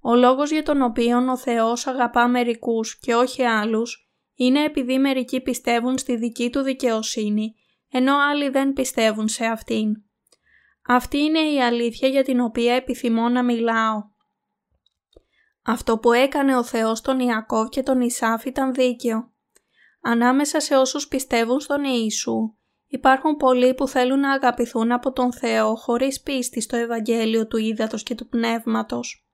Ο 0.00 0.14
λόγος 0.14 0.50
για 0.50 0.62
τον 0.62 0.82
οποίο 0.82 1.30
ο 1.30 1.36
Θεός 1.36 1.86
αγαπά 1.86 2.28
μερικούς 2.28 2.98
και 2.98 3.14
όχι 3.14 3.42
άλλους 3.42 4.03
είναι 4.34 4.64
επειδή 4.64 4.98
μερικοί 4.98 5.40
πιστεύουν 5.40 5.98
στη 5.98 6.16
δική 6.16 6.50
του 6.50 6.60
δικαιοσύνη, 6.60 7.54
ενώ 7.90 8.18
άλλοι 8.18 8.48
δεν 8.48 8.72
πιστεύουν 8.72 9.28
σε 9.28 9.44
αυτήν. 9.44 9.92
Αυτή 10.86 11.18
είναι 11.18 11.40
η 11.40 11.62
αλήθεια 11.62 12.08
για 12.08 12.24
την 12.24 12.40
οποία 12.40 12.74
επιθυμώ 12.74 13.28
να 13.28 13.42
μιλάω. 13.42 14.12
Αυτό 15.62 15.98
που 15.98 16.12
έκανε 16.12 16.56
ο 16.56 16.62
Θεός 16.62 17.00
τον 17.00 17.20
Ιακώβ 17.20 17.68
και 17.68 17.82
τον 17.82 18.00
Ισάφ 18.00 18.44
ήταν 18.44 18.72
δίκαιο. 18.72 19.32
Ανάμεσα 20.02 20.60
σε 20.60 20.76
όσους 20.76 21.08
πιστεύουν 21.08 21.60
στον 21.60 21.84
Ιησού, 21.84 22.56
υπάρχουν 22.86 23.36
πολλοί 23.36 23.74
που 23.74 23.88
θέλουν 23.88 24.20
να 24.20 24.32
αγαπηθούν 24.32 24.92
από 24.92 25.12
τον 25.12 25.32
Θεό 25.32 25.76
χωρίς 25.76 26.20
πίστη 26.20 26.60
στο 26.60 26.76
Ευαγγέλιο 26.76 27.46
του 27.46 27.56
Ήδατος 27.56 28.02
και 28.02 28.14
του 28.14 28.28
Πνεύματος. 28.28 29.28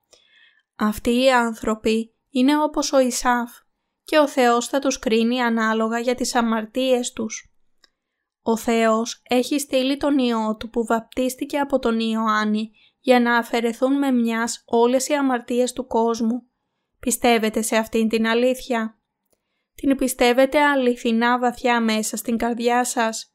Αυτοί 0.76 1.22
οι 1.22 1.32
άνθρωποι 1.32 2.14
είναι 2.30 2.62
όπως 2.62 2.92
ο 2.92 2.98
Ισάφ 2.98 3.50
και 4.10 4.18
ο 4.18 4.28
Θεός 4.28 4.66
θα 4.66 4.78
τους 4.78 4.98
κρίνει 4.98 5.40
ανάλογα 5.40 5.98
για 5.98 6.14
τις 6.14 6.34
αμαρτίες 6.34 7.12
τους. 7.12 7.54
Ο 8.42 8.56
Θεός 8.56 9.22
έχει 9.28 9.58
στείλει 9.58 9.96
τον 9.96 10.18
Υιό 10.18 10.56
Του 10.58 10.70
που 10.70 10.84
βαπτίστηκε 10.84 11.58
από 11.58 11.78
τον 11.78 12.00
Ιωάννη 12.00 12.70
για 13.00 13.20
να 13.20 13.36
αφαιρεθούν 13.36 13.98
με 13.98 14.10
μιας 14.10 14.62
όλες 14.66 15.08
οι 15.08 15.14
αμαρτίες 15.14 15.72
του 15.72 15.86
κόσμου. 15.86 16.42
Πιστεύετε 17.00 17.62
σε 17.62 17.76
αυτήν 17.76 18.08
την 18.08 18.26
αλήθεια; 18.26 19.00
Την 19.74 19.96
πιστεύετε 19.96 20.60
αληθινά 20.60 21.38
βαθιά 21.38 21.80
μέσα 21.80 22.16
στην 22.16 22.36
καρδιά 22.36 22.84
σας; 22.84 23.34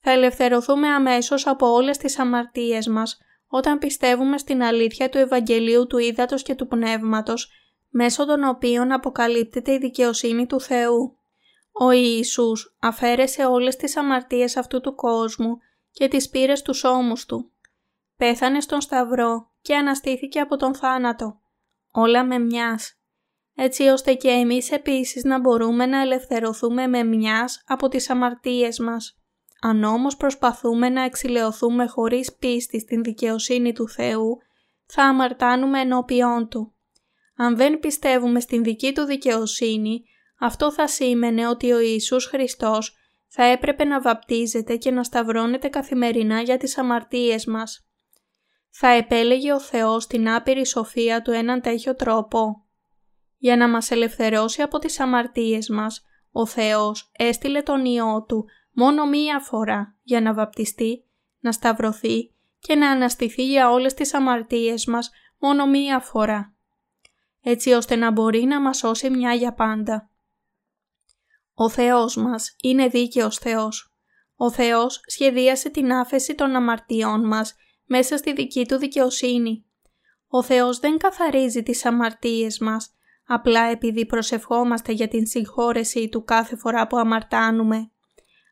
Θα 0.00 0.10
ελευθερωθούμε 0.10 0.88
αμέσως 0.88 1.46
από 1.46 1.66
όλες 1.66 1.96
τις 1.96 2.18
αμαρτίες 2.18 2.86
μας 2.86 3.18
όταν 3.46 3.78
πιστεύουμε 3.78 4.38
στην 4.38 4.62
αλήθεια 4.62 5.08
του 5.08 5.18
Ευαγγελίου 5.18 5.86
του 5.86 5.98
Ήδατος 5.98 6.42
και 6.42 6.54
του 6.54 6.66
Πνεύματος 6.66 7.52
μέσω 7.88 8.26
των 8.26 8.44
οποίων 8.44 8.92
αποκαλύπτεται 8.92 9.72
η 9.72 9.78
δικαιοσύνη 9.78 10.46
του 10.46 10.60
Θεού. 10.60 11.18
Ο 11.72 11.90
Ιησούς 11.90 12.76
αφαίρεσε 12.80 13.44
όλες 13.44 13.76
τις 13.76 13.96
αμαρτίες 13.96 14.56
αυτού 14.56 14.80
του 14.80 14.94
κόσμου 14.94 15.58
και 15.90 16.08
τις 16.08 16.28
πήρε 16.28 16.54
στους 16.54 16.84
ώμους 16.84 17.26
Του. 17.26 17.52
Πέθανε 18.16 18.60
στον 18.60 18.80
Σταυρό 18.80 19.50
και 19.62 19.76
αναστήθηκε 19.76 20.40
από 20.40 20.56
τον 20.56 20.74
θάνατο. 20.74 21.40
Όλα 21.92 22.24
με 22.24 22.38
μιας. 22.38 22.92
Έτσι 23.54 23.82
ώστε 23.82 24.14
και 24.14 24.28
εμείς 24.28 24.70
επίσης 24.70 25.24
να 25.24 25.40
μπορούμε 25.40 25.86
να 25.86 26.00
ελευθερωθούμε 26.00 26.86
με 26.86 27.04
μιας 27.04 27.62
από 27.66 27.88
τις 27.88 28.10
αμαρτίες 28.10 28.78
μας. 28.78 29.18
Αν 29.60 29.84
όμως 29.84 30.16
προσπαθούμε 30.16 30.88
να 30.88 31.02
εξηλαιωθούμε 31.02 31.86
χωρίς 31.86 32.36
πίστη 32.36 32.80
στην 32.80 33.02
δικαιοσύνη 33.02 33.72
του 33.72 33.88
Θεού, 33.88 34.38
θα 34.86 35.02
αμαρτάνουμε 35.02 35.80
ενώπιόν 35.80 36.48
Του. 36.48 36.72
Αν 37.40 37.56
δεν 37.56 37.78
πιστεύουμε 37.78 38.40
στην 38.40 38.62
δική 38.62 38.92
Του 38.92 39.02
δικαιοσύνη, 39.02 40.04
αυτό 40.38 40.72
θα 40.72 40.86
σήμαινε 40.86 41.48
ότι 41.48 41.72
ο 41.72 41.80
Ιησούς 41.80 42.24
Χριστός 42.26 42.96
θα 43.28 43.44
έπρεπε 43.44 43.84
να 43.84 44.00
βαπτίζεται 44.00 44.76
και 44.76 44.90
να 44.90 45.04
σταυρώνεται 45.04 45.68
καθημερινά 45.68 46.40
για 46.40 46.56
τις 46.56 46.78
αμαρτίες 46.78 47.46
μας. 47.46 47.88
Θα 48.70 48.88
επέλεγε 48.88 49.52
ο 49.52 49.60
Θεός 49.60 50.06
την 50.06 50.28
άπειρη 50.30 50.66
σοφία 50.66 51.22
Του 51.22 51.30
έναν 51.30 51.60
τέτοιο 51.60 51.94
τρόπο. 51.94 52.66
Για 53.36 53.56
να 53.56 53.68
μας 53.68 53.90
ελευθερώσει 53.90 54.62
από 54.62 54.78
τις 54.78 55.00
αμαρτίες 55.00 55.68
μας, 55.68 56.04
ο 56.30 56.46
Θεός 56.46 57.10
έστειλε 57.18 57.62
τον 57.62 57.84
Υιό 57.84 58.24
Του 58.28 58.44
μόνο 58.72 59.06
μία 59.06 59.40
φορά 59.40 59.96
για 60.02 60.20
να 60.20 60.34
βαπτιστεί, 60.34 61.04
να 61.40 61.52
σταυρωθεί 61.52 62.32
και 62.58 62.74
να 62.74 62.90
αναστηθεί 62.90 63.46
για 63.46 63.70
όλες 63.70 63.94
τις 63.94 64.14
αμαρτίες 64.14 64.86
μας 64.86 65.10
μόνο 65.38 65.66
μία 65.66 66.00
φορά. 66.00 66.57
Έτσι 67.42 67.72
ώστε 67.72 67.96
να 67.96 68.10
μπορεί 68.10 68.44
να 68.44 68.60
μας 68.60 68.76
σώσει 68.76 69.10
μια 69.10 69.34
για 69.34 69.54
πάντα. 69.54 70.10
Ο 71.54 71.68
Θεός 71.68 72.16
μας 72.16 72.56
είναι 72.62 72.86
δίκαιος 72.86 73.36
Θεός. 73.36 73.92
Ο 74.36 74.50
Θεός 74.50 75.00
σχεδίασε 75.06 75.68
την 75.68 75.92
άφεση 75.92 76.34
των 76.34 76.54
αμαρτιών 76.54 77.26
μας 77.26 77.54
μέσα 77.84 78.16
στη 78.16 78.32
δική 78.32 78.66
Του 78.66 78.76
δικαιοσύνη. 78.76 79.64
Ο 80.28 80.42
Θεός 80.42 80.78
δεν 80.78 80.98
καθαρίζει 80.98 81.62
τις 81.62 81.84
αμαρτίες 81.84 82.58
μας, 82.58 82.94
απλά 83.26 83.60
επειδή 83.60 84.06
προσευχόμαστε 84.06 84.92
για 84.92 85.08
την 85.08 85.26
συγχώρεσή 85.26 86.08
Του 86.08 86.24
κάθε 86.24 86.56
φορά 86.56 86.86
που 86.86 86.96
αμαρτάνουμε. 86.96 87.90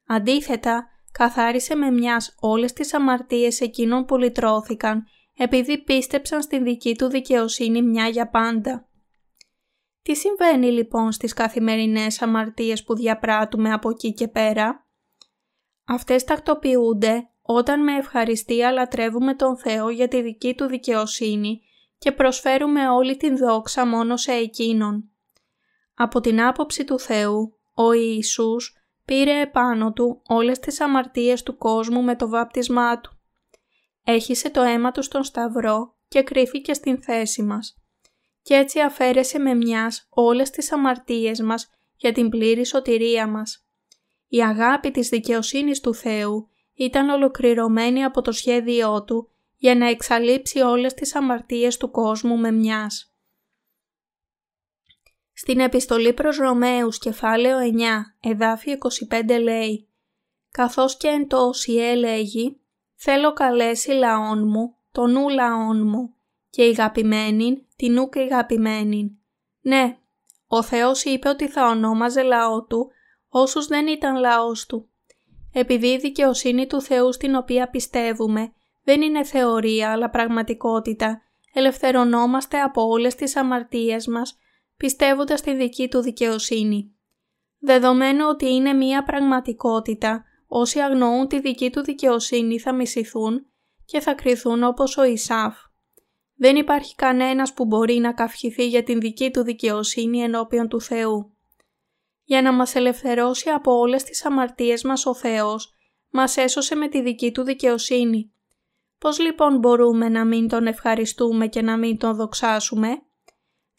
Αντίθετα, 0.06 0.86
καθάρισε 1.12 1.74
με 1.74 1.90
μιας 1.90 2.34
όλες 2.40 2.72
τις 2.72 2.94
αμαρτίες 2.94 3.60
εκείνων 3.60 4.04
που 4.04 4.16
λυτρώθηκαν, 4.16 5.04
επειδή 5.36 5.78
πίστεψαν 5.78 6.42
στην 6.42 6.64
δική 6.64 6.96
του 6.96 7.06
δικαιοσύνη 7.06 7.82
μια 7.82 8.08
για 8.08 8.28
πάντα. 8.28 8.88
Τι 10.02 10.16
συμβαίνει 10.16 10.70
λοιπόν 10.70 11.12
στις 11.12 11.32
καθημερινές 11.32 12.22
αμαρτίες 12.22 12.84
που 12.84 12.94
διαπράττουμε 12.94 13.72
από 13.72 13.90
εκεί 13.90 14.12
και 14.12 14.28
πέρα; 14.28 14.86
Αυτές 15.84 16.24
τακτοποιούνται 16.24 17.28
όταν 17.42 17.82
με 17.82 17.96
ευχαριστία 17.96 18.70
λατρεύουμε 18.70 19.34
τον 19.34 19.56
Θεό 19.56 19.90
για 19.90 20.08
τη 20.08 20.22
δική 20.22 20.54
Του 20.54 20.66
δικαιοσύνη 20.66 21.60
και 21.98 22.12
προσφέρουμε 22.12 22.88
όλη 22.88 23.16
την 23.16 23.36
δόξα 23.36 23.86
μόνο 23.86 24.16
σε 24.16 24.32
Εκείνον. 24.32 25.10
Από 25.94 26.20
την 26.20 26.42
άποψη 26.42 26.84
του 26.84 26.98
Θεού, 26.98 27.58
ο 27.74 27.92
Ιησούς 27.92 28.76
πήρε 29.04 29.40
επάνω 29.40 29.92
Του 29.92 30.22
όλες 30.26 30.58
τις 30.58 30.80
αμαρτίες 30.80 31.42
του 31.42 31.56
κόσμου 31.56 32.02
με 32.02 32.16
το 32.16 32.28
βάπτισμά 32.28 33.00
Του. 33.00 33.15
Έχισε 34.08 34.50
το 34.50 34.62
αίμα 34.62 34.92
Του 34.92 35.02
στον 35.02 35.24
Σταυρό 35.24 35.96
και 36.08 36.22
κρύφηκε 36.22 36.74
στην 36.74 37.02
θέση 37.02 37.42
μας. 37.42 37.76
Και 38.42 38.54
έτσι 38.54 38.80
αφαίρεσε 38.80 39.38
με 39.38 39.54
μιας 39.54 40.06
όλες 40.10 40.50
τις 40.50 40.72
αμαρτίες 40.72 41.40
μας 41.40 41.70
για 41.96 42.12
την 42.12 42.28
πλήρη 42.28 42.66
σωτηρία 42.66 43.28
μας. 43.28 43.66
Η 44.28 44.42
αγάπη 44.42 44.90
της 44.90 45.08
δικαιοσύνης 45.08 45.80
του 45.80 45.94
Θεού 45.94 46.50
ήταν 46.74 47.08
ολοκληρωμένη 47.08 48.04
από 48.04 48.22
το 48.22 48.32
σχέδιό 48.32 49.04
Του 49.04 49.30
για 49.56 49.74
να 49.74 49.88
εξαλείψει 49.88 50.60
όλες 50.60 50.94
τις 50.94 51.14
αμαρτίες 51.14 51.76
του 51.76 51.90
κόσμου 51.90 52.36
με 52.36 52.50
μιας. 52.50 53.14
Στην 55.32 55.60
επιστολή 55.60 56.12
προς 56.12 56.36
Ρωμαίους 56.36 56.98
κεφάλαιο 56.98 57.58
9 57.58 58.28
εδάφιο 58.30 58.78
25 59.10 59.40
λέει 59.40 59.88
«Καθώς 60.50 60.96
και 60.96 61.08
εν 61.08 61.28
το 61.28 61.46
όσιε 61.46 61.94
λέγει 61.94 62.60
θέλω 62.96 63.32
καλέσει 63.32 63.90
λαόν 63.90 64.48
μου, 64.48 64.76
τον 64.92 65.16
ου 65.16 65.28
λαόν 65.28 65.86
μου 65.86 66.14
και 66.50 66.64
η 66.64 66.68
αγαπημένη 66.68 67.66
την 67.76 67.98
ου 67.98 68.08
και 68.08 68.20
αγαπημένη». 68.20 69.18
Ναι, 69.60 69.96
ο 70.46 70.62
Θεός 70.62 71.04
είπε 71.04 71.28
ότι 71.28 71.48
θα 71.48 71.68
ονόμαζε 71.68 72.22
λαό 72.22 72.64
του 72.64 72.90
όσους 73.28 73.66
δεν 73.66 73.86
ήταν 73.86 74.16
λαός 74.16 74.66
του 74.66 74.90
επειδή 75.58 75.86
η 75.86 75.98
δικαιοσύνη 75.98 76.66
του 76.66 76.80
Θεού 76.80 77.12
στην 77.12 77.34
οποία 77.34 77.70
πιστεύουμε 77.70 78.52
δεν 78.84 79.02
είναι 79.02 79.24
θεωρία 79.24 79.90
αλλά 79.90 80.10
πραγματικότητα, 80.10 81.22
ελευθερωνόμαστε 81.52 82.60
από 82.60 82.82
όλες 82.82 83.14
τις 83.14 83.36
αμαρτίες 83.36 84.06
μας, 84.06 84.38
πιστεύοντας 84.76 85.40
τη 85.40 85.54
δική 85.54 85.88
του 85.88 86.00
δικαιοσύνη. 86.00 86.94
Δεδομένου 87.58 88.26
ότι 88.28 88.54
είναι 88.54 88.72
μία 88.72 89.02
πραγματικότητα, 89.02 90.24
όσοι 90.46 90.80
αγνοούν 90.80 91.28
τη 91.28 91.40
δική 91.40 91.70
του 91.70 91.82
δικαιοσύνη 91.82 92.58
θα 92.58 92.74
μισηθούν 92.74 93.46
και 93.84 94.00
θα 94.00 94.14
κριθούν 94.14 94.62
όπως 94.62 94.96
ο 94.96 95.04
Ισάφ. 95.04 95.56
Δεν 96.34 96.56
υπάρχει 96.56 96.94
κανένας 96.94 97.52
που 97.52 97.64
μπορεί 97.64 97.94
να 97.94 98.12
καυχηθεί 98.12 98.68
για 98.68 98.82
την 98.82 99.00
δική 99.00 99.30
του 99.30 99.42
δικαιοσύνη 99.42 100.22
ενώπιον 100.22 100.68
του 100.68 100.80
Θεού 100.80 101.36
για 102.26 102.42
να 102.42 102.52
μας 102.52 102.74
ελευθερώσει 102.74 103.48
από 103.48 103.78
όλες 103.78 104.02
τις 104.02 104.24
αμαρτίες 104.24 104.82
μας 104.82 105.06
ο 105.06 105.14
Θεός, 105.14 105.74
μας 106.10 106.36
έσωσε 106.36 106.74
με 106.74 106.88
τη 106.88 107.02
δική 107.02 107.32
Του 107.32 107.42
δικαιοσύνη. 107.42 108.32
Πώς 108.98 109.18
λοιπόν 109.18 109.58
μπορούμε 109.58 110.08
να 110.08 110.24
μην 110.24 110.48
Τον 110.48 110.66
ευχαριστούμε 110.66 111.46
και 111.46 111.62
να 111.62 111.76
μην 111.76 111.98
Τον 111.98 112.14
δοξάσουμε; 112.14 113.02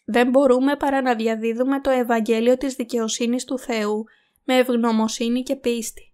Δεν 0.05 0.29
μπορούμε 0.29 0.75
παρά 0.75 1.01
να 1.01 1.15
διαδίδουμε 1.15 1.81
το 1.81 1.89
Ευαγγέλιο 1.89 2.57
της 2.57 2.73
δικαιοσύνης 2.75 3.45
του 3.45 3.59
Θεού 3.59 4.05
με 4.43 4.55
ευγνωμοσύνη 4.57 5.43
και 5.43 5.55
πίστη. 5.55 6.06